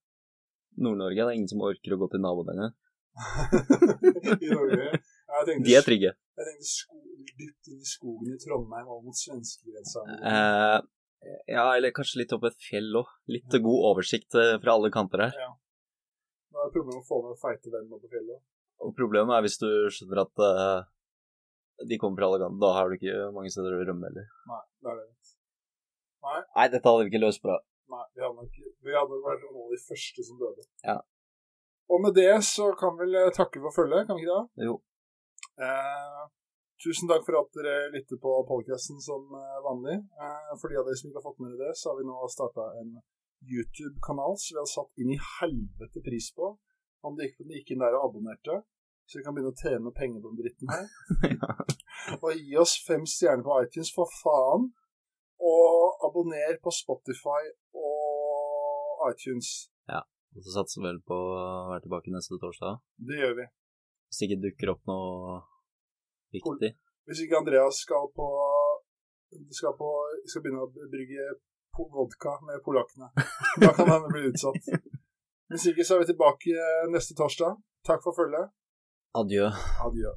[0.82, 1.18] Nord-Norge.
[1.20, 2.72] Det er ingen som orker å gå til naboene.
[4.46, 4.88] I Norge?
[5.30, 6.14] Ja, tenkte, De er trygge.
[6.40, 7.02] Jeg tenkte sko,
[7.40, 10.06] dypt inn i skogen i Trondheim og mot svenskegrensa.
[10.24, 10.80] Uh,
[11.50, 13.10] ja, eller kanskje litt opp et fjell òg.
[13.32, 15.36] Litt god oversikt eh, fra alle kanter her.
[16.50, 18.40] Da er problemet å få med feite venn opp på fjellet.
[18.86, 20.88] Og problemet er hvis du skjønner at uh,
[21.86, 22.62] de kommer fra alle kanter.
[22.64, 24.32] Da har du ikke mange steder å rømme heller.
[24.50, 25.10] Nei, det er det.
[26.30, 27.60] Nei, dette hadde vi ikke løst bra.
[27.90, 30.66] Nei, vi hadde nok, vi hadde nok vært noen av de første som døde.
[30.86, 31.00] Ja.
[31.90, 34.68] Og med det så kan vi vel takke for følget, kan vi ikke det?
[34.70, 34.76] Jo.
[35.68, 36.26] Eh,
[36.84, 39.98] tusen takk for at dere lytter på podcasten som eh, vanlig.
[40.22, 42.08] Eh, for de av dere som ikke har fått med dere det, så har vi
[42.08, 42.94] nå starta en
[43.50, 46.54] YouTube-kanal som vi har satt inn i helvete pris på.
[47.08, 48.62] Om dere ikke gikk inn der og abonnerte,
[49.10, 50.86] så vi kan begynne å tjene penger på den dritten her.
[51.34, 52.18] ja.
[52.20, 54.70] Og gi oss fem stjerner på iTunes, for faen.
[55.40, 57.42] Og abonner på Spotify
[57.76, 59.70] og iTunes.
[59.88, 60.04] Ja.
[60.36, 62.82] Og så satser vi vel på å være tilbake neste torsdag.
[63.10, 63.48] Det gjør vi.
[64.10, 65.40] Hvis ikke dukker opp noe
[66.36, 66.74] viktig.
[67.10, 68.28] Hvis ikke Andreas skal på
[69.54, 69.90] skal, på,
[70.30, 71.26] skal begynne å brygge
[71.80, 73.10] vodka med polakkene.
[73.62, 74.70] Da kan han bli utsatt.
[75.50, 77.56] Hvis ikke så er vi tilbake neste torsdag.
[77.88, 78.52] Takk for følget.
[79.18, 79.48] Adjø.
[79.86, 80.12] Adjø.